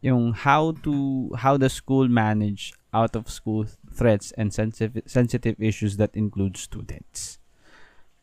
Yung 0.00 0.32
how 0.34 0.72
to 0.84 1.32
how 1.38 1.56
the 1.56 1.70
school 1.70 2.08
manage 2.08 2.74
out 2.92 3.16
of 3.16 3.30
school 3.30 3.66
threats 3.90 4.32
and 4.36 4.52
sensitive 4.52 5.02
sensitive 5.06 5.56
issues 5.58 5.96
that 5.96 6.14
include 6.14 6.56
students. 6.56 7.38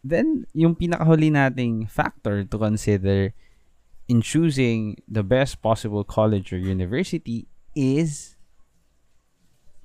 Then 0.01 0.49
yung 0.57 0.73
pinakahuli 0.73 1.29
nating 1.29 1.85
factor 1.85 2.41
to 2.43 2.57
consider 2.57 3.37
in 4.09 4.19
choosing 4.19 4.97
the 5.07 5.21
best 5.21 5.61
possible 5.61 6.03
college 6.03 6.51
or 6.51 6.57
university 6.57 7.47
is 7.77 8.35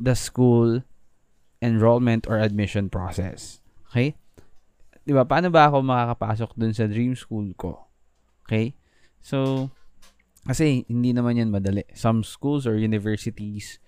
the 0.00 0.16
school 0.16 0.82
enrollment 1.60 2.26
or 2.26 2.40
admission 2.40 2.88
process. 2.88 3.60
Okay? 3.92 4.16
'Di 5.06 5.12
ba? 5.14 5.22
Paano 5.22 5.52
ba 5.52 5.70
ako 5.70 5.84
makakapasok 5.84 6.50
dun 6.58 6.74
sa 6.74 6.90
dream 6.90 7.14
school 7.14 7.52
ko? 7.54 7.86
Okay? 8.44 8.74
So 9.22 9.70
kasi 10.48 10.88
hindi 10.88 11.12
naman 11.12 11.38
'yan 11.38 11.52
madali. 11.52 11.84
Some 11.92 12.24
schools 12.24 12.64
or 12.64 12.74
universities, 12.80 13.78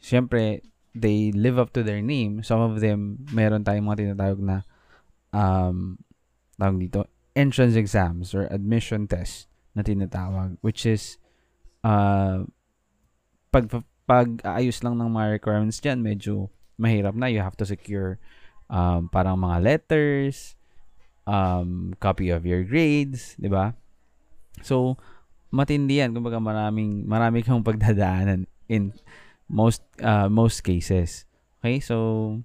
syempre 0.00 0.64
they 0.94 1.30
live 1.34 1.58
up 1.60 1.74
to 1.74 1.82
their 1.82 2.00
name. 2.00 2.40
Some 2.42 2.62
of 2.62 2.80
them 2.80 3.26
meron 3.34 3.66
tayong 3.66 3.86
mga 3.86 4.00
tinatawag 4.00 4.40
na 4.40 4.56
um 5.34 5.98
tawag 6.54 6.78
dito 6.78 7.10
entrance 7.34 7.74
exams 7.74 8.30
or 8.30 8.46
admission 8.54 9.10
tests 9.10 9.50
na 9.74 9.82
tinatawag 9.82 10.54
which 10.62 10.86
is 10.86 11.18
uh, 11.82 12.46
pag 13.50 13.66
pag 14.04 14.28
ayos 14.42 14.80
lang 14.82 14.98
ng 14.98 15.10
mga 15.10 15.40
requirements 15.40 15.78
diyan 15.78 16.00
medyo 16.00 16.50
mahirap 16.76 17.14
na. 17.14 17.30
You 17.30 17.40
have 17.40 17.56
to 17.60 17.66
secure 17.68 18.18
um, 18.68 19.08
parang 19.08 19.38
mga 19.38 19.62
letters 19.62 20.58
um, 21.24 21.94
copy 22.02 22.34
of 22.34 22.44
your 22.44 22.64
grades 22.66 23.38
di 23.38 23.46
ba? 23.48 23.72
So 24.60 24.98
matindi 25.54 26.02
yan. 26.02 26.12
Kumbaga 26.12 26.42
maraming 26.42 27.06
marami 27.06 27.46
kang 27.46 27.62
pagdadaanan 27.68 28.50
in 28.66 28.92
most 29.46 29.84
uh, 30.02 30.26
most 30.26 30.66
cases. 30.66 31.24
Okay? 31.60 31.78
So 31.78 32.40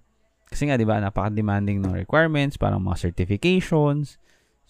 kasi 0.50 0.68
nga 0.68 0.76
'di 0.76 0.86
ba 0.86 0.98
napaka-demanding 1.00 1.86
ng 1.86 1.94
requirements 1.94 2.58
parang 2.58 2.82
mga 2.82 3.10
certifications 3.10 4.20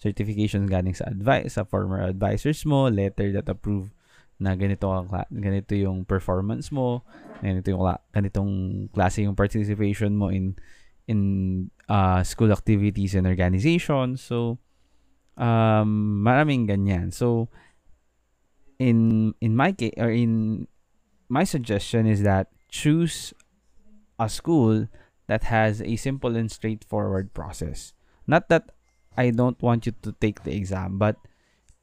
certification 0.00 0.64
galing 0.64 0.96
sa 0.96 1.12
advice 1.12 1.60
sa 1.60 1.68
former 1.68 2.00
advisors 2.00 2.64
mo, 2.64 2.88
letter 2.88 3.36
that 3.36 3.46
approve 3.52 3.92
na 4.40 4.56
ganito 4.56 4.88
ganito 5.28 5.76
yung 5.76 6.08
performance 6.08 6.72
mo, 6.72 7.04
ganito 7.44 7.68
yung 7.68 7.84
ganitong 8.08 8.52
klase 8.96 9.28
yung 9.28 9.36
participation 9.36 10.16
mo 10.16 10.32
in 10.32 10.56
in 11.04 11.20
uh, 11.92 12.24
school 12.24 12.48
activities 12.48 13.12
and 13.12 13.28
organizations. 13.28 14.24
So 14.24 14.56
um 15.36 16.24
maraming 16.24 16.64
ganyan. 16.64 17.12
So 17.12 17.52
in 18.80 19.30
in 19.44 19.52
my 19.52 19.76
case 19.76 19.92
or 20.00 20.08
in 20.08 20.64
my 21.28 21.44
suggestion 21.44 22.08
is 22.08 22.24
that 22.24 22.48
choose 22.72 23.36
a 24.16 24.32
school 24.32 24.88
that 25.30 25.46
has 25.46 25.78
a 25.78 25.94
simple 25.94 26.34
and 26.34 26.50
straightforward 26.50 27.30
process. 27.30 27.94
Not 28.26 28.50
that 28.50 28.74
I 29.14 29.30
don't 29.30 29.58
want 29.62 29.86
you 29.86 29.94
to 30.02 30.10
take 30.18 30.42
the 30.42 30.50
exam 30.50 30.98
but 30.98 31.14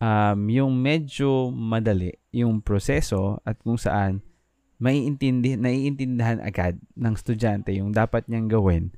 um, 0.03 0.51
yung 0.51 0.83
medyo 0.83 1.55
madali 1.55 2.19
yung 2.35 2.59
proseso 2.59 3.39
at 3.47 3.55
kung 3.63 3.79
saan 3.79 4.19
maiintindi, 4.77 5.57
naiintindihan 5.57 6.43
agad 6.43 6.77
ng 6.93 7.13
estudyante 7.15 7.73
yung 7.73 7.95
dapat 7.95 8.27
niyang 8.29 8.51
gawin 8.51 8.93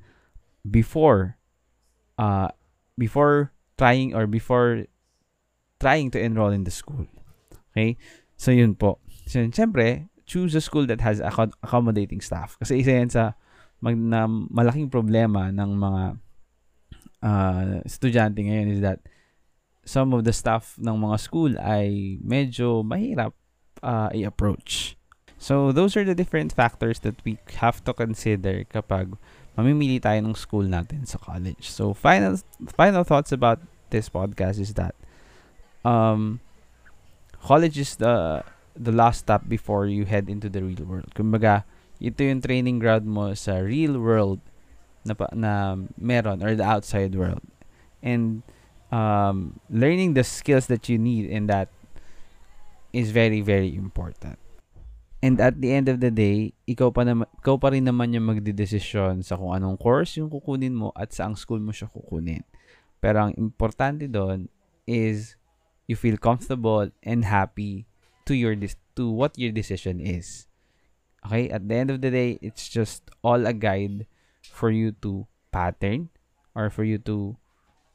before 0.66 1.40
uh, 2.20 2.52
before 3.00 3.54
trying 3.80 4.12
or 4.12 4.28
before 4.28 4.84
trying 5.80 6.12
to 6.12 6.20
enroll 6.20 6.52
in 6.52 6.68
the 6.68 6.70
school. 6.70 7.08
Okay? 7.72 7.96
So, 8.36 8.52
yun 8.52 8.76
po. 8.76 9.00
So, 9.24 9.40
siyempre, 9.48 10.12
choose 10.28 10.52
a 10.54 10.60
school 10.60 10.84
that 10.86 11.00
has 11.00 11.18
accommodating 11.24 12.20
staff. 12.20 12.60
Kasi 12.60 12.84
isa 12.84 12.92
yan 12.92 13.08
sa 13.08 13.39
mag, 13.80 13.96
na 13.96 14.28
malaking 14.28 14.88
problema 14.92 15.48
ng 15.48 15.70
mga 15.76 16.02
uh, 17.24 17.80
estudyante 17.84 18.40
ngayon 18.44 18.68
is 18.76 18.80
that 18.80 19.00
some 19.84 20.12
of 20.12 20.24
the 20.24 20.32
staff 20.32 20.76
ng 20.78 20.96
mga 20.96 21.16
school 21.20 21.52
ay 21.58 22.16
medyo 22.20 22.84
mahirap 22.84 23.32
uh, 23.82 24.12
i-approach. 24.12 24.96
So, 25.40 25.72
those 25.72 25.96
are 25.96 26.04
the 26.04 26.14
different 26.14 26.52
factors 26.52 27.00
that 27.00 27.16
we 27.24 27.40
have 27.64 27.80
to 27.88 27.96
consider 27.96 28.68
kapag 28.68 29.16
mamimili 29.56 29.96
tayo 29.96 30.20
ng 30.20 30.36
school 30.36 30.68
natin 30.68 31.08
sa 31.08 31.16
college. 31.16 31.64
So, 31.64 31.96
final 31.96 32.36
final 32.76 33.08
thoughts 33.08 33.32
about 33.32 33.64
this 33.88 34.12
podcast 34.12 34.60
is 34.60 34.76
that 34.76 34.92
um, 35.80 36.44
college 37.40 37.80
is 37.80 37.96
the 37.96 38.44
the 38.76 38.92
last 38.92 39.24
stop 39.24 39.48
before 39.48 39.88
you 39.88 40.04
head 40.04 40.28
into 40.28 40.52
the 40.52 40.60
real 40.60 40.84
world. 40.84 41.08
Kumbaga, 41.16 41.64
ito 42.00 42.24
yung 42.24 42.40
training 42.40 42.80
ground 42.80 43.04
mo 43.04 43.36
sa 43.36 43.60
real 43.60 44.00
world 44.00 44.40
na, 45.04 45.12
na 45.36 45.52
meron 46.00 46.40
or 46.40 46.56
the 46.56 46.64
outside 46.64 47.14
world. 47.14 47.44
And 48.00 48.42
um, 48.88 49.60
learning 49.68 50.16
the 50.16 50.24
skills 50.24 50.66
that 50.72 50.88
you 50.88 50.98
need 50.98 51.28
in 51.28 51.46
that 51.46 51.68
is 52.92 53.12
very, 53.12 53.40
very 53.40 53.76
important. 53.76 54.40
And 55.20 55.36
at 55.36 55.60
the 55.60 55.70
end 55.76 55.92
of 55.92 56.00
the 56.00 56.08
day, 56.08 56.56
ikaw 56.64 56.88
pa, 56.88 57.04
naman, 57.04 57.28
ikaw 57.44 57.60
pa 57.60 57.76
rin 57.76 57.84
naman 57.84 58.16
yung 58.16 58.32
magdidesisyon 58.32 59.20
sa 59.20 59.36
kung 59.36 59.52
anong 59.52 59.76
course 59.76 60.16
yung 60.16 60.32
kukunin 60.32 60.72
mo 60.72 60.96
at 60.96 61.12
saang 61.12 61.36
school 61.36 61.60
mo 61.60 61.76
siya 61.76 61.92
kukunin. 61.92 62.40
Pero 63.04 63.28
ang 63.28 63.32
importante 63.36 64.08
doon 64.08 64.48
is 64.88 65.36
you 65.84 65.96
feel 65.96 66.16
comfortable 66.16 66.88
and 67.04 67.28
happy 67.28 67.84
to 68.24 68.32
your 68.32 68.56
to 68.96 69.04
what 69.12 69.36
your 69.36 69.52
decision 69.52 70.00
is. 70.00 70.49
Okay? 71.26 71.50
At 71.50 71.68
the 71.68 71.74
end 71.74 71.90
of 71.90 72.00
the 72.00 72.10
day, 72.10 72.38
it's 72.42 72.68
just 72.68 73.10
all 73.22 73.46
a 73.46 73.52
guide 73.52 74.06
for 74.42 74.70
you 74.70 74.92
to 75.02 75.26
pattern 75.52 76.08
or 76.54 76.70
for 76.70 76.84
you 76.84 76.98
to 76.98 77.36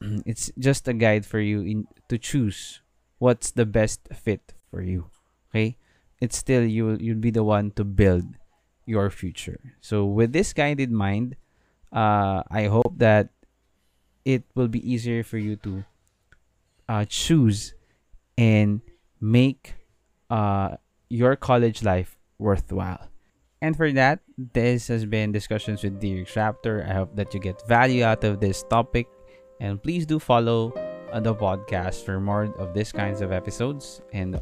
it's 0.26 0.52
just 0.58 0.88
a 0.88 0.92
guide 0.92 1.24
for 1.24 1.40
you 1.40 1.62
in 1.62 1.86
to 2.08 2.18
choose 2.18 2.80
what's 3.18 3.50
the 3.50 3.66
best 3.66 4.08
fit 4.12 4.52
for 4.70 4.82
you. 4.82 5.10
Okay? 5.50 5.76
It's 6.20 6.36
still 6.36 6.64
you 6.64 6.96
you'll 7.00 7.20
be 7.20 7.30
the 7.30 7.44
one 7.44 7.72
to 7.72 7.84
build 7.84 8.24
your 8.84 9.10
future. 9.10 9.74
So 9.80 10.04
with 10.04 10.32
this 10.32 10.52
guide 10.52 10.80
in 10.80 10.94
mind 10.94 11.36
uh 11.92 12.42
i 12.50 12.66
hope 12.66 12.98
that 12.98 13.30
it 14.26 14.42
will 14.54 14.66
be 14.66 14.82
easier 14.82 15.22
for 15.22 15.38
you 15.38 15.54
to 15.54 15.84
uh, 16.88 17.04
choose 17.08 17.74
and 18.36 18.80
make 19.20 19.74
uh, 20.30 20.76
your 21.08 21.36
college 21.36 21.82
life 21.82 22.18
worthwhile 22.38 23.08
and 23.60 23.76
for 23.76 23.90
that, 23.92 24.20
this 24.36 24.88
has 24.88 25.04
been 25.04 25.32
Discussions 25.32 25.82
with 25.82 26.00
Derek 26.00 26.28
Raptor. 26.28 26.88
I 26.88 26.94
hope 26.94 27.16
that 27.16 27.32
you 27.34 27.40
get 27.40 27.66
value 27.66 28.04
out 28.04 28.24
of 28.24 28.40
this 28.40 28.62
topic. 28.62 29.08
And 29.60 29.82
please 29.82 30.04
do 30.04 30.18
follow 30.18 30.72
uh, 31.12 31.20
the 31.20 31.34
podcast 31.34 32.04
for 32.04 32.20
more 32.20 32.52
of 32.58 32.74
these 32.74 32.92
kinds 32.92 33.20
of 33.20 33.32
episodes. 33.32 34.02
And 34.12 34.36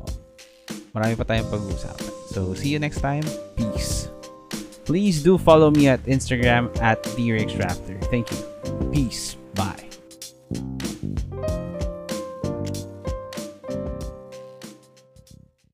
marami 0.95 1.15
pa 1.15 1.25
tayong 1.25 1.51
pag-uusapan. 1.51 2.11
So, 2.35 2.55
see 2.55 2.71
you 2.75 2.79
next 2.79 3.01
time. 3.01 3.23
Peace. 3.55 4.11
Please 4.85 5.23
do 5.23 5.39
follow 5.39 5.71
me 5.71 5.89
at 5.89 6.03
Instagram 6.05 6.69
at 6.83 7.03
Raptor. 7.05 7.97
Thank 8.11 8.31
you. 8.31 8.41
Peace. 8.93 9.37
Bye. 9.55 9.89